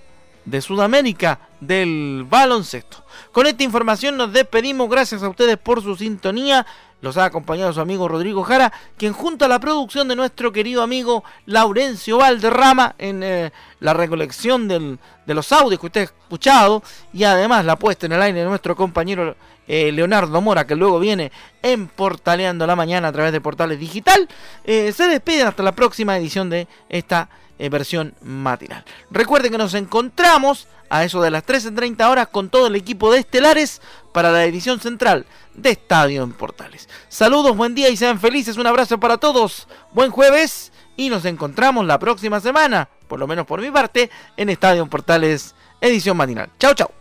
de 0.46 0.62
Sudamérica 0.62 1.40
del 1.60 2.26
baloncesto. 2.30 3.04
Con 3.32 3.48
esta 3.48 3.64
información 3.64 4.18
nos 4.18 4.34
despedimos. 4.34 4.90
Gracias 4.90 5.24
a 5.24 5.30
ustedes 5.30 5.58
por 5.58 5.82
su 5.82 5.96
sintonía. 5.96 6.66
Los 7.02 7.18
ha 7.18 7.26
acompañado 7.26 7.74
su 7.74 7.82
amigo 7.82 8.08
Rodrigo 8.08 8.44
Jara, 8.44 8.72
quien 8.96 9.14
junto 9.14 9.46
a 9.46 9.48
la 9.48 9.60
producción 9.60 10.08
de 10.08 10.16
nuestro 10.16 10.52
querido 10.52 10.84
amigo 10.84 11.24
Laurencio 11.48 12.20
Valderrama 12.20 12.94
en 13.00 13.24
eh, 13.24 13.52
la 13.80 13.94
recolección 13.96 14.68
de 14.68 15.34
los 15.34 15.52
audios 15.52 15.80
que 15.80 15.88
usted 15.88 16.02
ha 16.02 16.04
escuchado 16.04 16.84
y 17.12 17.24
además 17.24 17.66
la 17.66 17.76
puesta 17.76 18.06
en 18.06 18.12
el 18.12 18.22
aire 18.22 18.42
de 18.42 18.46
nuestro 18.46 18.76
compañero 18.76 19.36
eh, 19.68 19.92
Leonardo 19.92 20.42
Mora, 20.42 20.68
que 20.68 20.76
luego 20.76 21.00
viene 21.00 21.32
en 21.64 21.88
Portaleando 21.88 22.68
la 22.68 22.76
Mañana 22.76 23.08
a 23.08 23.12
través 23.12 23.32
de 23.32 23.42
Portales 23.42 23.80
Digital, 23.80 24.28
eh, 24.64 24.92
se 24.92 25.08
despiden 25.08 25.48
hasta 25.48 25.64
la 25.64 25.72
próxima 25.72 26.16
edición 26.18 26.52
de 26.52 26.68
esta 26.88 27.30
versión 27.70 28.14
matinal. 28.22 28.84
Recuerden 29.10 29.52
que 29.52 29.58
nos 29.58 29.74
encontramos 29.74 30.68
a 30.90 31.04
eso 31.06 31.22
de 31.22 31.32
las 31.32 31.46
13.30 31.46 32.10
horas 32.10 32.28
con 32.28 32.50
todo 32.50 32.68
el 32.68 32.76
equipo 32.76 33.12
de 33.12 33.20
Estelares 33.20 33.82
para 34.12 34.32
la 34.32 34.44
edición 34.44 34.80
central 34.80 35.26
de 35.54 35.72
Estadio 35.72 36.24
en 36.24 36.34
Portales. 36.34 36.90
Saludos, 37.08 37.56
buen 37.56 37.76
día 37.76 37.90
y 37.90 37.98
sean 37.98 38.20
felices. 38.20 38.58
Un 38.58 38.68
abrazo 38.68 39.00
para 39.00 39.18
todos. 39.18 39.68
Buen 39.94 40.12
jueves 40.12 40.72
y 40.98 41.10
nos 41.10 41.26
encontramos 41.26 41.86
la 41.86 42.00
próxima 42.00 42.40
semana, 42.40 42.90
por 43.08 43.20
lo 43.20 43.28
menos 43.28 43.46
por 43.46 43.62
mi 43.62 43.72
parte, 43.72 44.10
en 44.38 44.50
Estadio 44.50 44.84
en 44.84 44.90
Portales, 44.90 45.56
edición 45.80 46.18
matinal. 46.18 46.50
Chao, 46.60 46.74
chao. 46.74 47.01